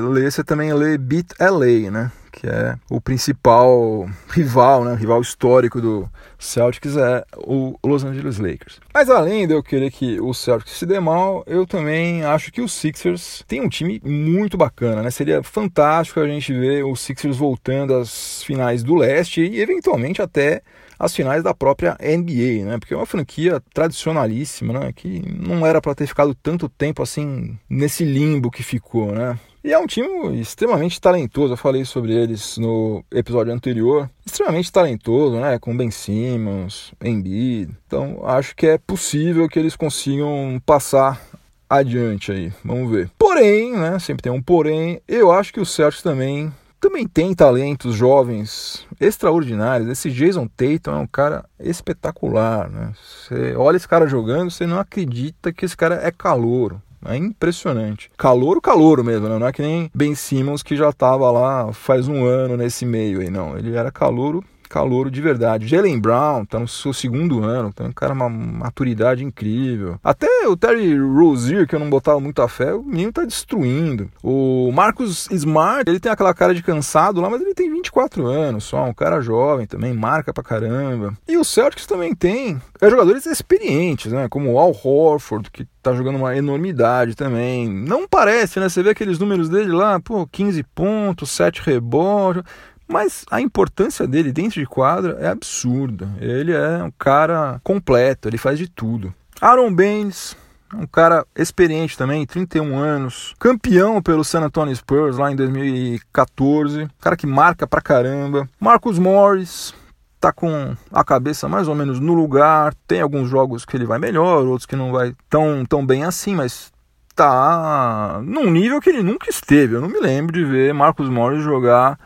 lê, 0.00 0.30
você 0.30 0.42
também 0.42 0.72
lê 0.72 0.96
Beat 0.96 1.34
LA, 1.38 1.90
né? 1.90 2.10
Que 2.30 2.46
é 2.46 2.76
o 2.90 3.00
principal 3.00 4.08
rival, 4.28 4.84
né, 4.84 4.94
rival 4.94 5.20
histórico 5.20 5.80
do 5.80 6.08
Celtics 6.38 6.96
é 6.96 7.24
o 7.36 7.76
Los 7.84 8.04
Angeles 8.04 8.38
Lakers. 8.38 8.80
Mas 8.94 9.10
além 9.10 9.46
de 9.46 9.54
eu 9.54 9.62
querer 9.62 9.90
que 9.90 10.20
o 10.20 10.32
Celtics 10.32 10.74
se 10.74 10.86
dê 10.86 11.00
mal, 11.00 11.42
eu 11.46 11.66
também 11.66 12.24
acho 12.24 12.52
que 12.52 12.60
o 12.60 12.68
Sixers 12.68 13.44
tem 13.46 13.60
um 13.60 13.68
time 13.68 14.00
muito 14.04 14.56
bacana, 14.56 15.02
né? 15.02 15.10
Seria 15.10 15.42
fantástico 15.42 16.20
a 16.20 16.26
gente 16.26 16.52
ver 16.52 16.84
o 16.84 16.94
Sixers 16.94 17.36
voltando 17.36 17.94
às 17.94 18.42
finais 18.42 18.82
do 18.82 18.94
leste 18.94 19.40
e 19.40 19.60
eventualmente 19.60 20.22
até 20.22 20.62
as 20.98 21.14
finais 21.14 21.42
da 21.42 21.54
própria 21.54 21.96
NBA, 22.00 22.64
né? 22.64 22.78
Porque 22.78 22.92
é 22.92 22.96
uma 22.96 23.06
franquia 23.06 23.62
tradicionalíssima, 23.72 24.78
né? 24.78 24.92
Que 24.94 25.22
não 25.28 25.64
era 25.64 25.80
para 25.80 25.94
ter 25.94 26.06
ficado 26.06 26.34
tanto 26.34 26.68
tempo 26.68 27.02
assim 27.02 27.56
nesse 27.68 28.04
limbo 28.04 28.50
que 28.50 28.62
ficou, 28.62 29.12
né? 29.12 29.38
E 29.62 29.72
é 29.72 29.78
um 29.78 29.86
time 29.86 30.40
extremamente 30.40 31.00
talentoso, 31.00 31.54
eu 31.54 31.56
falei 31.56 31.84
sobre 31.84 32.14
eles 32.14 32.56
no 32.58 33.04
episódio 33.10 33.52
anterior. 33.52 34.08
Extremamente 34.24 34.70
talentoso, 34.70 35.40
né? 35.40 35.58
Com 35.58 35.76
Ben 35.76 35.90
Simmons, 35.90 36.92
Embiid. 37.02 37.72
Então 37.86 38.20
acho 38.24 38.54
que 38.54 38.66
é 38.66 38.78
possível 38.78 39.48
que 39.48 39.58
eles 39.58 39.74
consigam 39.74 40.60
passar 40.64 41.20
adiante 41.68 42.30
aí. 42.30 42.52
Vamos 42.64 42.90
ver. 42.90 43.10
Porém, 43.18 43.72
né? 43.72 43.98
Sempre 43.98 44.22
tem 44.22 44.32
um 44.32 44.40
porém. 44.40 45.02
Eu 45.08 45.32
acho 45.32 45.52
que 45.52 45.60
o 45.60 45.66
Celtics 45.66 46.02
também 46.02 46.52
também 46.80 47.08
tem 47.08 47.34
talentos 47.34 47.94
jovens 47.94 48.86
extraordinários. 49.00 49.88
Esse 49.88 50.10
Jason 50.10 50.46
Tatum 50.46 50.92
é 50.92 51.00
um 51.00 51.06
cara 51.06 51.44
espetacular, 51.58 52.70
né? 52.70 52.92
Você 52.94 53.56
olha 53.56 53.76
esse 53.76 53.88
cara 53.88 54.06
jogando, 54.06 54.50
você 54.50 54.66
não 54.66 54.78
acredita 54.78 55.52
que 55.52 55.64
esse 55.64 55.76
cara 55.76 56.00
é 56.02 56.12
calouro. 56.12 56.80
É 57.04 57.16
impressionante. 57.16 58.10
Calouro, 58.16 58.60
calouro 58.60 59.04
mesmo, 59.04 59.28
né? 59.28 59.38
Não 59.38 59.46
é 59.46 59.52
que 59.52 59.62
nem 59.62 59.90
Ben 59.94 60.14
Simmons 60.14 60.62
que 60.62 60.76
já 60.76 60.90
estava 60.90 61.30
lá 61.30 61.72
faz 61.72 62.08
um 62.08 62.24
ano 62.24 62.56
nesse 62.56 62.84
meio 62.84 63.20
aí, 63.20 63.30
não. 63.30 63.56
Ele 63.56 63.76
era 63.76 63.90
calouro 63.90 64.44
calouro 64.68 65.10
de 65.10 65.20
verdade. 65.20 65.66
Jalen 65.66 65.98
Brown 65.98 66.44
tá 66.44 66.58
no 66.58 66.68
seu 66.68 66.92
segundo 66.92 67.42
ano, 67.42 67.72
tem 67.72 67.86
um 67.86 67.92
cara 67.92 68.12
uma 68.12 68.28
maturidade 68.28 69.24
incrível. 69.24 69.98
Até 70.02 70.46
o 70.46 70.56
Terry 70.56 70.98
Rozier, 70.98 71.66
que 71.66 71.74
eu 71.74 71.80
não 71.80 71.90
botava 71.90 72.20
muita 72.20 72.46
fé, 72.48 72.74
o 72.74 72.82
menino 72.82 73.12
tá 73.12 73.24
destruindo. 73.24 74.10
O 74.22 74.70
Marcus 74.72 75.28
Smart, 75.30 75.88
ele 75.88 76.00
tem 76.00 76.12
aquela 76.12 76.34
cara 76.34 76.54
de 76.54 76.62
cansado 76.62 77.20
lá, 77.20 77.30
mas 77.30 77.40
ele 77.40 77.54
tem 77.54 77.70
24 77.70 78.26
anos 78.26 78.64
só, 78.64 78.84
um 78.84 78.94
cara 78.94 79.20
jovem 79.20 79.66
também, 79.66 79.92
marca 79.92 80.32
pra 80.32 80.42
caramba. 80.42 81.14
E 81.26 81.36
o 81.36 81.44
Celtics 81.44 81.86
também 81.86 82.14
tem 82.14 82.60
é, 82.80 82.90
jogadores 82.90 83.26
experientes, 83.26 84.12
né, 84.12 84.28
como 84.28 84.52
o 84.52 84.58
Al 84.58 84.70
Horford, 84.70 85.50
que 85.50 85.66
tá 85.82 85.94
jogando 85.94 86.16
uma 86.16 86.36
enormidade 86.36 87.14
também. 87.14 87.68
Não 87.68 88.06
parece, 88.06 88.60
né? 88.60 88.68
Você 88.68 88.82
vê 88.82 88.90
aqueles 88.90 89.18
números 89.18 89.48
dele 89.48 89.72
lá, 89.72 89.98
pô, 90.00 90.26
15 90.26 90.62
pontos, 90.74 91.30
7 91.30 91.62
rebotes. 91.62 92.42
Mas 92.88 93.24
a 93.30 93.40
importância 93.40 94.06
dele 94.06 94.32
dentro 94.32 94.58
de 94.58 94.66
quadra 94.66 95.18
é 95.20 95.28
absurda. 95.28 96.08
Ele 96.18 96.52
é 96.52 96.82
um 96.82 96.90
cara 96.90 97.60
completo, 97.62 98.28
ele 98.28 98.38
faz 98.38 98.58
de 98.58 98.66
tudo. 98.66 99.12
Aaron 99.40 99.72
Baines, 99.72 100.34
um 100.74 100.86
cara 100.86 101.26
experiente 101.36 101.96
também, 101.96 102.26
31 102.26 102.78
anos, 102.78 103.34
campeão 103.38 104.02
pelo 104.02 104.24
San 104.24 104.40
Antonio 104.40 104.74
Spurs 104.74 105.18
lá 105.18 105.30
em 105.30 105.36
2014, 105.36 106.88
cara 107.00 107.16
que 107.16 107.26
marca 107.26 107.66
pra 107.66 107.80
caramba. 107.80 108.48
Marcus 108.58 108.98
Morris, 108.98 109.74
tá 110.20 110.32
com 110.32 110.76
a 110.92 111.04
cabeça 111.04 111.48
mais 111.48 111.68
ou 111.68 111.74
menos 111.74 112.00
no 112.00 112.14
lugar, 112.14 112.74
tem 112.86 113.00
alguns 113.00 113.28
jogos 113.28 113.64
que 113.64 113.76
ele 113.76 113.86
vai 113.86 113.98
melhor, 113.98 114.44
outros 114.46 114.66
que 114.66 114.76
não 114.76 114.92
vai 114.92 115.14
tão, 115.28 115.64
tão 115.64 115.86
bem 115.86 116.04
assim, 116.04 116.34
mas 116.34 116.72
tá 117.14 118.20
num 118.24 118.50
nível 118.50 118.80
que 118.80 118.90
ele 118.90 119.02
nunca 119.02 119.28
esteve. 119.28 119.74
Eu 119.74 119.80
não 119.80 119.88
me 119.88 120.00
lembro 120.00 120.32
de 120.32 120.44
ver 120.44 120.72
Marcus 120.72 121.08
Morris 121.08 121.42
jogar 121.42 121.98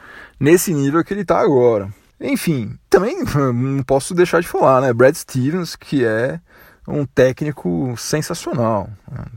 nesse 0.42 0.74
nível 0.74 1.04
que 1.04 1.14
ele 1.14 1.20
está 1.20 1.38
agora. 1.38 1.88
Enfim, 2.20 2.76
também 2.90 3.22
não 3.54 3.82
posso 3.84 4.12
deixar 4.12 4.40
de 4.40 4.48
falar, 4.48 4.80
né? 4.80 4.92
Brad 4.92 5.14
Stevens, 5.14 5.76
que 5.76 6.04
é 6.04 6.40
um 6.86 7.06
técnico 7.06 7.94
sensacional. 7.96 8.90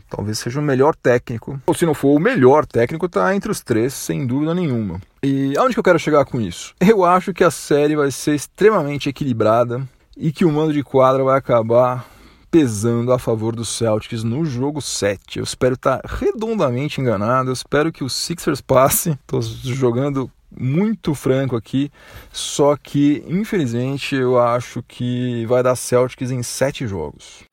Talvez 0.10 0.39
seja 0.39 0.60
o 0.60 0.63
melhor 0.63 0.96
técnico, 0.96 1.62
ou 1.68 1.76
se 1.76 1.86
não 1.86 1.94
for 1.94 2.15
o 2.15 2.20
melhor 2.20 2.65
técnico, 2.65 3.06
está 3.06 3.36
entre 3.36 3.52
os 3.52 3.62
três, 3.62 3.94
sem 3.94 4.26
dúvida 4.26 4.56
nenhuma. 4.56 5.00
E 5.22 5.56
aonde 5.58 5.76
que 5.76 5.80
eu 5.80 5.84
quero 5.84 6.00
chegar 6.00 6.26
com 6.26 6.41
isso? 6.41 6.74
Eu 6.80 7.06
acho 7.06 7.34
que 7.34 7.44
a 7.44 7.52
série 7.52 7.96
vai 7.96 8.10
ser 8.10 8.34
extremamente 8.34 9.08
equilibrada 9.08 9.88
e 10.18 10.32
que 10.32 10.44
o 10.44 10.52
mando 10.52 10.74
de 10.74 10.84
quadra 10.84 11.24
vai 11.24 11.38
acabar 11.38 12.08
pesando 12.50 13.12
a 13.12 13.20
favor 13.20 13.54
dos 13.56 13.68
Celtics 13.68 14.24
no 14.24 14.46
jogo 14.46 14.82
7. 14.82 15.39
Eu 15.39 15.44
espero 15.44 15.76
estar 15.76 16.02
redondamente 16.04 17.02
enganado, 17.02 17.50
eu 17.50 17.54
espero 17.54 17.91
que 17.91 18.04
o 18.04 18.10
Sixers 18.10 18.62
passe. 18.62 19.12
Estou 19.12 19.41
jogando 19.41 20.32
muito 20.51 21.13
franco 21.13 21.55
aqui, 21.55 21.91
só 22.31 22.75
que 22.75 23.23
infelizmente 23.27 24.15
eu 24.15 24.39
acho 24.39 24.84
que 24.88 25.45
vai 25.45 25.62
dar 25.62 25.75
Celtics 25.75 26.31
em 26.31 26.43
sete 26.43 26.88
jogos. 26.88 27.43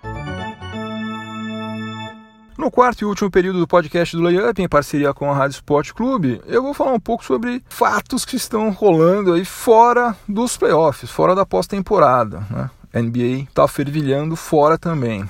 No 2.63 2.71
quarto 2.71 3.03
e 3.03 3.05
último 3.05 3.29
período 3.29 3.59
do 3.59 3.67
podcast 3.67 4.17
do 4.17 4.23
Layup, 4.23 4.63
em 4.63 4.69
parceria 4.69 5.13
com 5.13 5.29
a 5.29 5.35
Rádio 5.35 5.57
Sport 5.57 5.93
Clube, 5.93 6.41
eu 6.47 6.63
vou 6.63 6.73
falar 6.73 6.93
um 6.93 7.01
pouco 7.01 7.25
sobre 7.25 7.61
fatos 7.69 8.25
que 8.25 8.37
estão 8.37 8.71
rolando 8.71 9.33
aí 9.33 9.45
fora 9.45 10.15
dos 10.29 10.57
playoffs, 10.57 11.11
fora 11.11 11.35
da 11.35 11.45
pós-temporada. 11.45 12.47
Né? 12.49 12.71
NBA 13.03 13.49
está 13.49 13.67
fervilhando 13.67 14.37
fora 14.37 14.79
também. 14.79 15.29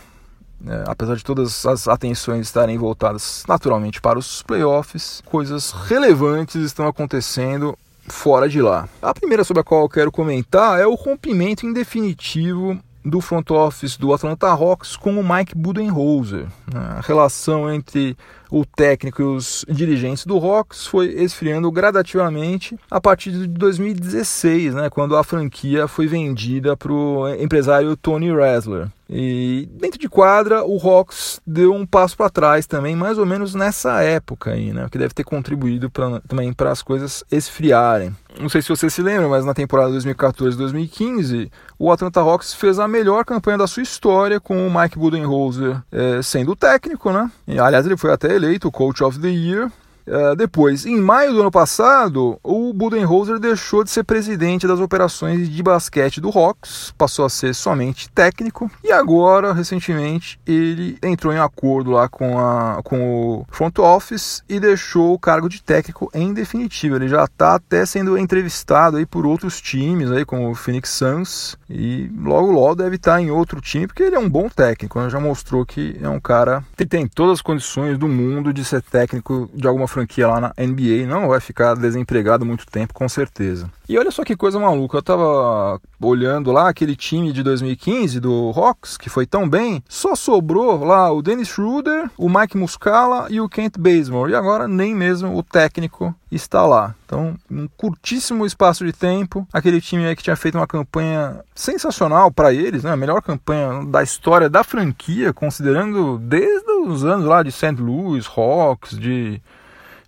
É, 0.67 0.85
apesar 0.87 1.17
de 1.17 1.25
todas 1.25 1.67
as 1.67 1.89
atenções 1.89 2.47
estarem 2.47 2.79
voltadas 2.79 3.45
naturalmente 3.49 4.01
para 4.01 4.19
os 4.19 4.43
playoffs, 4.43 5.23
coisas 5.27 5.73
relevantes 5.73 6.57
estão 6.57 6.87
acontecendo 6.87 7.77
fora 8.09 8.49
de 8.49 8.61
lá. 8.61 8.89
A 9.01 9.15
primeira 9.15 9.45
sobre 9.45 9.61
a 9.61 9.65
qual 9.65 9.83
eu 9.83 9.89
quero 9.89 10.13
comentar 10.13 10.81
é 10.81 10.87
o 10.87 10.95
rompimento 10.95 11.67
em 11.67 11.73
definitivo 11.73 12.79
do 13.05 13.21
front 13.21 13.51
office 13.51 13.97
do 13.97 14.13
Atlanta 14.15 14.49
Hawks 14.49 14.97
com 14.97 15.19
o 15.19 15.25
Mike 15.25 15.57
Budenholzer. 15.57 16.47
A 16.73 17.01
relação 17.01 17.73
entre 17.73 18.17
o 18.51 18.65
técnico 18.65 19.23
e 19.23 19.25
os 19.25 19.65
dirigentes 19.69 20.25
do 20.25 20.37
Hawks 20.37 20.87
foi 20.87 21.07
esfriando 21.09 21.71
gradativamente 21.71 22.79
a 22.91 23.01
partir 23.01 23.33
de 23.33 23.47
2016, 23.47 24.75
né, 24.75 24.91
quando 24.91 25.17
a 25.17 25.25
franquia 25.25 25.89
foi 25.89 26.07
vendida 26.07 26.77
para 26.77 26.93
o 26.93 27.29
empresário 27.29 27.97
Tony 27.97 28.33
Ressler. 28.33 28.89
E 29.15 29.69
dentro 29.73 29.99
de 29.99 30.09
quadra, 30.09 30.65
o 30.65 30.79
Hawks 30.79 31.39
deu 31.47 31.75
um 31.75 31.85
passo 31.85 32.17
para 32.17 32.31
trás 32.31 32.67
também, 32.67 32.97
mais 32.97 33.19
ou 33.19 33.27
menos 33.27 33.55
nessa 33.55 34.03
época 34.03 34.53
aí, 34.53 34.73
né? 34.73 34.87
Que 34.91 34.97
deve 34.97 35.13
ter 35.13 35.23
contribuído 35.23 35.91
pra, 35.91 36.21
também 36.21 36.51
para 36.51 36.71
as 36.71 36.83
coisas 36.83 37.23
esfriarem. 37.31 38.17
Não 38.41 38.49
sei 38.49 38.63
se 38.63 38.71
você 38.71 38.89
se 38.89 39.03
lembra, 39.03 39.29
mas 39.29 39.45
na 39.45 39.53
temporada 39.53 39.93
2014-2015, 39.93 41.51
o 41.79 41.93
Atlanta 41.93 42.21
Hawks 42.21 42.55
fez 42.55 42.79
a 42.79 42.89
melhor 42.89 43.27
campanha 43.27 43.59
da 43.59 43.67
sua 43.67 43.83
história 43.83 44.41
com 44.41 44.67
o 44.67 44.81
Mike 44.81 44.99
Budenholzer 44.99 45.83
é, 45.93 46.23
sendo 46.23 46.57
técnico, 46.57 47.13
né? 47.13 47.31
E, 47.47 47.59
aliás, 47.59 47.85
ele 47.85 47.99
foi 47.99 48.13
até 48.13 48.35
eleito 48.35 48.73
Coach 48.73 49.05
of 49.05 49.21
the 49.21 49.29
Year 49.29 49.71
Uh, 50.07 50.35
depois, 50.37 50.85
em 50.85 51.01
maio 51.01 51.33
do 51.33 51.41
ano 51.41 51.51
passado, 51.51 52.39
o 52.43 52.73
Budenholzer 52.73 53.39
deixou 53.39 53.85
de 53.85 53.91
ser 53.91 54.05
presidente 54.05 54.67
das 54.67 54.81
operações 54.81 55.49
de 55.49 55.63
basquete 55.63 56.21
do 56.21 56.29
Hawks, 56.29 56.93
passou 56.99 57.25
a 57.25 57.31
ser 57.31 57.55
somente 57.55 58.11
técnico, 58.11 58.71
e 58.83 58.91
agora, 58.91 59.53
recentemente, 59.53 60.41
ele 60.47 60.99
entrou 61.03 61.33
em 61.33 61.39
acordo 61.39 61.93
lá 61.93 62.09
com, 62.09 62.39
a, 62.39 62.81
com 62.83 63.41
o 63.41 63.47
front 63.51 63.79
office 63.79 64.43
e 64.49 64.59
deixou 64.59 65.15
o 65.15 65.19
cargo 65.19 65.49
de 65.49 65.63
técnico 65.63 66.11
em 66.13 66.33
definitivo. 66.33 66.97
Ele 66.97 67.09
já 67.09 67.25
está 67.25 67.55
até 67.55 67.87
sendo 67.87 68.19
entrevistado 68.19 68.97
aí 68.97 69.07
por 69.07 69.27
outros 69.27 69.61
times, 69.61 70.11
aí, 70.11 70.25
como 70.25 70.51
o 70.51 70.55
Phoenix 70.55 70.91
Suns, 70.91 71.57
e 71.69 72.11
logo 72.19 72.51
logo 72.51 72.75
deve 72.75 72.97
estar 72.97 73.21
em 73.21 73.31
outro 73.31 73.61
time, 73.61 73.87
porque 73.87 74.03
ele 74.03 74.17
é 74.17 74.19
um 74.19 74.29
bom 74.29 74.49
técnico, 74.49 75.01
né? 75.01 75.09
já 75.09 75.21
mostrou 75.21 75.65
que 75.65 75.97
é 76.01 76.09
um 76.09 76.21
cara 76.21 76.65
que 76.77 76.85
tem 76.85 77.07
todas 77.07 77.35
as 77.35 77.43
condições 77.43 77.99
do 77.99 78.09
mundo 78.09 78.53
de 78.53 78.65
ser 78.65 78.83
técnico 78.83 79.49
de 79.55 79.67
alguma 79.67 79.87
franquia 79.93 80.27
lá 80.27 80.41
na 80.41 80.53
NBA, 80.59 81.07
não 81.07 81.29
vai 81.29 81.41
ficar 81.41 81.75
desempregado 81.75 82.45
muito 82.45 82.67
tempo, 82.67 82.95
com 82.95 83.09
certeza. 83.09 83.71
E 83.89 83.99
olha 83.99 84.11
só 84.11 84.25
que 84.25 84.35
coisa 84.35 84.59
maluca, 84.59 84.97
eu 84.97 85.03
tava 85.03 85.81
olhando 86.01 86.51
lá 86.51 86.69
aquele 86.69 86.97
time 86.97 87.33
de 87.33 87.43
2015 87.43 88.19
do 88.21 88.51
Hawks, 88.57 88.97
que 88.97 89.11
foi 89.11 89.27
tão 89.27 89.49
bem, 89.49 89.83
só 89.89 90.15
sobrou 90.15 90.83
lá 90.85 91.13
o 91.13 91.21
Dennis 91.21 91.49
Schroeder, 91.49 92.11
o 92.17 92.29
Mike 92.29 92.57
Muscala 92.57 93.27
e 93.31 93.41
o 93.41 93.49
Kent 93.49 93.79
Bazemore. 93.79 94.33
E 94.33 94.35
agora 94.35 94.67
nem 94.67 94.95
mesmo 94.95 95.37
o 95.37 95.43
técnico 95.43 96.15
está 96.31 96.67
lá. 96.67 96.95
Então, 97.05 97.37
num 97.49 97.69
curtíssimo 97.77 98.47
espaço 98.47 98.85
de 98.85 98.93
tempo, 98.93 99.47
aquele 99.53 99.81
time 99.81 100.17
que 100.17 100.23
tinha 100.23 100.37
feito 100.37 100.57
uma 100.57 100.67
campanha 100.67 101.41
sensacional 101.55 102.31
para 102.31 102.53
eles, 102.53 102.83
né? 102.83 102.93
a 102.93 102.97
melhor 102.97 103.21
campanha 103.21 103.85
da 103.85 104.03
história 104.03 104.49
da 104.49 104.65
franquia, 104.65 105.33
considerando 105.33 106.19
desde 106.19 106.71
os 106.87 107.05
anos 107.05 107.27
lá 107.27 107.43
de 107.43 107.53
St. 107.53 107.77
Louis, 107.79 108.27
Hawks, 108.27 108.99
de 108.99 109.41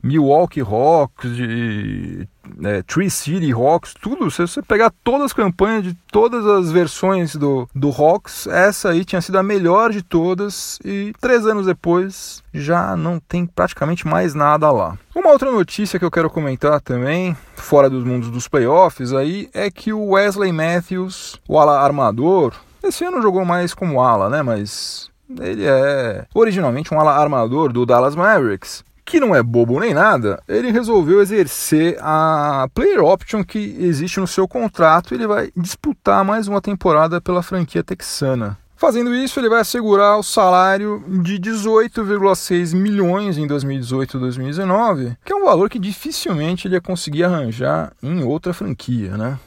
Milwaukee 0.05 0.61
Hawks, 0.61 1.35
de 1.35 2.29
é, 2.63 2.83
Tree 2.83 3.09
City 3.09 3.51
Hawks, 3.53 3.95
tudo. 3.95 4.31
Se 4.31 4.43
você 4.43 4.61
pegar 4.61 4.93
todas 5.03 5.23
as 5.23 5.33
campanhas 5.33 5.83
de 5.83 5.95
todas 6.13 6.47
as 6.47 6.71
versões 6.71 7.35
do, 7.35 7.67
do 7.75 7.89
Hawks, 7.89 8.47
essa 8.47 8.91
aí 8.91 9.03
tinha 9.03 9.23
sido 9.23 9.39
a 9.39 9.43
melhor 9.43 9.91
de 9.91 10.03
todas 10.03 10.79
e 10.85 11.15
três 11.19 11.47
anos 11.47 11.65
depois 11.65 12.43
já 12.53 12.95
não 12.95 13.19
tem 13.19 13.47
praticamente 13.47 14.07
mais 14.07 14.35
nada 14.35 14.71
lá. 14.71 14.99
Uma 15.15 15.31
outra 15.31 15.51
notícia 15.51 15.99
que 15.99 16.05
eu 16.05 16.11
quero 16.11 16.29
comentar 16.29 16.83
também, 16.83 17.35
fora 17.57 17.89
dos 17.89 18.05
mundos 18.05 18.31
dos 18.31 18.47
playoffs, 18.47 19.11
aí 19.15 19.49
é 19.55 19.71
que 19.71 19.91
o 19.91 20.11
Wesley 20.11 20.53
Matthews, 20.53 21.41
o 21.49 21.59
ala 21.59 21.81
armador, 21.81 22.53
esse 22.83 23.05
ano 23.07 23.23
jogou 23.23 23.45
mais 23.47 23.73
como 23.73 24.03
ala, 24.03 24.29
né? 24.29 24.43
Mas 24.43 25.11
ele 25.41 25.65
é 25.65 26.27
originalmente 26.35 26.93
um 26.93 27.01
ala 27.01 27.17
armador 27.17 27.73
do 27.73 27.87
Dallas 27.87 28.15
Mavericks 28.15 28.85
que 29.05 29.21
não 29.21 29.35
é 29.35 29.43
bobo 29.43 29.79
nem 29.79 29.93
nada, 29.93 30.43
ele 30.49 30.71
resolveu 30.71 31.21
exercer 31.21 31.97
a 32.01 32.69
player 32.75 33.05
option 33.05 33.45
que 33.45 33.77
existe 33.79 34.19
no 34.19 34.27
seu 34.27 34.49
contrato 34.49 35.13
e 35.13 35.17
ele 35.17 35.27
vai 35.27 35.51
disputar 35.57 36.25
mais 36.25 36.49
uma 36.49 36.61
temporada 36.61 37.21
pela 37.21 37.43
franquia 37.43 37.83
texana. 37.83 38.59
Fazendo 38.77 39.15
isso, 39.15 39.39
ele 39.39 39.49
vai 39.49 39.61
assegurar 39.61 40.19
o 40.19 40.23
salário 40.23 41.03
de 41.23 41.39
18,6 41.39 42.75
milhões 42.75 43.39
em 43.39 43.47
2018 43.47 44.17
e 44.17 44.21
2019, 44.21 45.17
que 45.25 45.33
é 45.33 45.37
um 45.37 45.45
valor 45.45 45.71
que 45.71 45.79
dificilmente 45.79 46.67
ele 46.67 46.75
ia 46.75 46.81
conseguir 46.81 47.25
arranjar 47.25 47.93
em 48.03 48.25
outra 48.25 48.53
franquia, 48.53 49.17
né? 49.17 49.39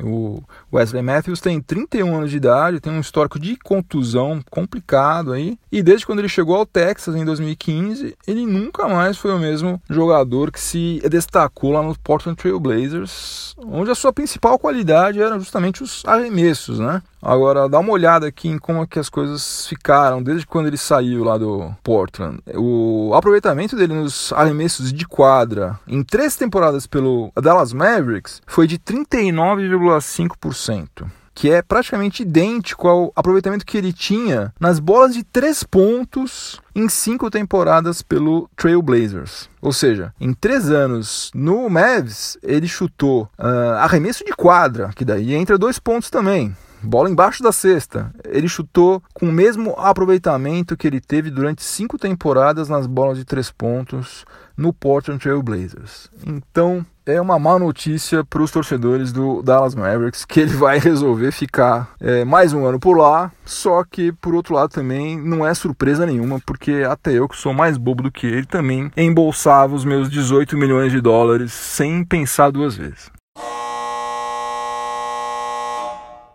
O 0.00 0.42
Wesley 0.72 1.02
Matthews 1.02 1.40
tem 1.40 1.60
31 1.60 2.16
anos 2.16 2.30
de 2.30 2.36
idade, 2.36 2.80
tem 2.80 2.92
um 2.92 3.00
histórico 3.00 3.38
de 3.38 3.56
contusão 3.56 4.40
complicado 4.50 5.32
aí, 5.32 5.58
e 5.70 5.82
desde 5.82 6.06
quando 6.06 6.20
ele 6.20 6.28
chegou 6.28 6.56
ao 6.56 6.66
Texas 6.66 7.14
em 7.14 7.24
2015, 7.24 8.16
ele 8.26 8.46
nunca 8.46 8.88
mais 8.88 9.16
foi 9.16 9.32
o 9.32 9.38
mesmo 9.38 9.80
jogador 9.88 10.50
que 10.50 10.60
se 10.60 11.02
destacou 11.10 11.72
lá 11.72 11.82
no 11.82 11.98
Portland 11.98 12.36
Trail 12.36 12.58
Blazers, 12.58 13.54
onde 13.58 13.90
a 13.90 13.94
sua 13.94 14.12
principal 14.12 14.58
qualidade 14.58 15.20
era 15.20 15.38
justamente 15.38 15.82
os 15.82 16.02
arremessos, 16.06 16.78
né? 16.78 17.02
Agora, 17.22 17.68
dá 17.68 17.78
uma 17.78 17.92
olhada 17.92 18.26
aqui 18.26 18.48
em 18.48 18.58
como 18.58 18.82
é 18.82 18.86
que 18.86 18.98
as 18.98 19.08
coisas 19.08 19.68
ficaram 19.68 20.20
desde 20.20 20.44
quando 20.44 20.66
ele 20.66 20.76
saiu 20.76 21.22
lá 21.22 21.38
do 21.38 21.72
Portland. 21.82 22.40
O 22.56 23.12
aproveitamento 23.14 23.76
dele 23.76 23.94
nos 23.94 24.32
arremessos 24.32 24.92
de 24.92 25.06
quadra 25.06 25.78
em 25.86 26.02
três 26.02 26.34
temporadas 26.34 26.84
pelo 26.84 27.30
Dallas 27.40 27.72
Mavericks 27.72 28.42
foi 28.44 28.66
de 28.66 28.76
39,5% 28.78 31.06
que 31.34 31.50
é 31.50 31.62
praticamente 31.62 32.22
idêntico 32.22 32.86
ao 32.86 33.10
aproveitamento 33.16 33.64
que 33.64 33.78
ele 33.78 33.90
tinha 33.92 34.52
nas 34.60 34.78
bolas 34.78 35.14
de 35.14 35.24
três 35.24 35.64
pontos 35.64 36.60
em 36.74 36.90
cinco 36.90 37.30
temporadas 37.30 38.02
pelo 38.02 38.50
Trailblazers. 38.54 39.48
Ou 39.60 39.72
seja, 39.72 40.12
em 40.20 40.34
três 40.34 40.70
anos 40.70 41.30
no 41.34 41.68
Mavs, 41.70 42.36
ele 42.42 42.68
chutou 42.68 43.30
uh, 43.38 43.78
arremesso 43.78 44.24
de 44.24 44.32
quadra, 44.32 44.90
que 44.94 45.04
daí 45.04 45.34
entra 45.34 45.56
dois 45.56 45.78
pontos 45.78 46.10
também 46.10 46.54
bola 46.82 47.10
embaixo 47.10 47.42
da 47.42 47.52
cesta. 47.52 48.12
Ele 48.24 48.48
chutou 48.48 49.02
com 49.14 49.26
o 49.26 49.32
mesmo 49.32 49.74
aproveitamento 49.78 50.76
que 50.76 50.86
ele 50.86 51.00
teve 51.00 51.30
durante 51.30 51.62
cinco 51.62 51.98
temporadas 51.98 52.68
nas 52.68 52.86
bolas 52.86 53.18
de 53.18 53.24
três 53.24 53.50
pontos 53.50 54.24
no 54.56 54.72
Portland 54.72 55.20
Trail 55.20 55.42
Blazers. 55.42 56.10
Então 56.26 56.84
é 57.04 57.20
uma 57.20 57.38
má 57.38 57.58
notícia 57.58 58.24
para 58.24 58.42
os 58.42 58.50
torcedores 58.50 59.12
do 59.12 59.42
Dallas 59.42 59.74
Mavericks 59.74 60.24
que 60.24 60.40
ele 60.40 60.54
vai 60.54 60.78
resolver 60.80 61.32
ficar 61.32 61.90
é, 62.00 62.24
mais 62.24 62.52
um 62.52 62.64
ano 62.64 62.78
por 62.78 62.96
lá. 62.96 63.32
Só 63.44 63.84
que 63.84 64.12
por 64.12 64.34
outro 64.34 64.54
lado 64.54 64.70
também 64.70 65.20
não 65.20 65.46
é 65.46 65.54
surpresa 65.54 66.06
nenhuma, 66.06 66.40
porque 66.44 66.84
até 66.88 67.12
eu 67.12 67.28
que 67.28 67.36
sou 67.36 67.52
mais 67.52 67.76
bobo 67.76 68.04
do 68.04 68.12
que 68.12 68.26
ele 68.26 68.46
também 68.46 68.90
embolsava 68.96 69.74
os 69.74 69.84
meus 69.84 70.10
18 70.10 70.56
milhões 70.56 70.92
de 70.92 71.00
dólares 71.00 71.52
sem 71.52 72.04
pensar 72.04 72.50
duas 72.50 72.76
vezes. 72.76 73.10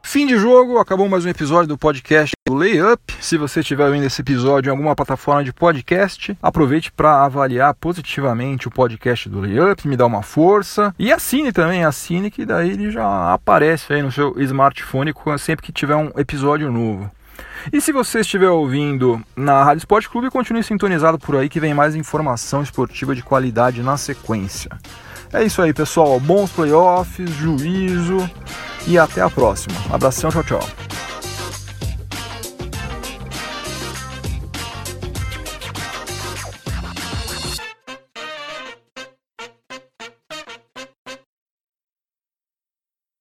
Fim 0.07 0.25
de 0.25 0.37
jogo, 0.37 0.77
acabou 0.77 1.09
mais 1.09 1.25
um 1.25 1.29
episódio 1.29 1.67
do 1.67 1.77
podcast 1.77 2.31
do 2.47 2.55
Layup. 2.55 3.13
Se 3.19 3.37
você 3.37 3.59
estiver 3.59 3.91
vendo 3.91 4.05
esse 4.05 4.21
episódio 4.21 4.69
em 4.69 4.71
alguma 4.71 4.95
plataforma 4.95 5.43
de 5.43 5.51
podcast, 5.51 6.35
aproveite 6.41 6.93
para 6.93 7.25
avaliar 7.25 7.73
positivamente 7.73 8.69
o 8.69 8.71
podcast 8.71 9.27
do 9.27 9.41
Layup, 9.41 9.85
me 9.85 9.97
dá 9.97 10.05
uma 10.05 10.23
força. 10.23 10.95
E 10.97 11.11
assine 11.11 11.51
também, 11.51 11.83
assine 11.83 12.31
que 12.31 12.45
daí 12.45 12.69
ele 12.69 12.89
já 12.89 13.33
aparece 13.33 13.91
aí 13.91 14.01
no 14.01 14.09
seu 14.09 14.33
smartphone 14.39 15.13
sempre 15.37 15.65
que 15.65 15.73
tiver 15.73 15.97
um 15.97 16.09
episódio 16.15 16.71
novo. 16.71 17.11
E 17.71 17.81
se 17.81 17.91
você 17.91 18.21
estiver 18.21 18.49
ouvindo 18.49 19.21
na 19.35 19.61
Rádio 19.61 19.79
Esporte 19.79 20.09
Clube, 20.09 20.31
continue 20.31 20.63
sintonizado 20.63 21.19
por 21.19 21.35
aí 21.35 21.49
que 21.49 21.59
vem 21.59 21.73
mais 21.73 21.95
informação 21.95 22.63
esportiva 22.63 23.13
de 23.13 23.21
qualidade 23.21 23.83
na 23.83 23.97
sequência. 23.97 24.71
É 25.33 25.43
isso 25.43 25.61
aí, 25.61 25.73
pessoal. 25.73 26.19
Bons 26.19 26.51
playoffs, 26.51 27.29
juízo 27.31 28.29
e 28.87 28.97
até 28.97 29.21
a 29.21 29.29
próxima. 29.29 29.75
Abração, 29.91 30.29
tchau, 30.29 30.43
tchau. 30.43 30.59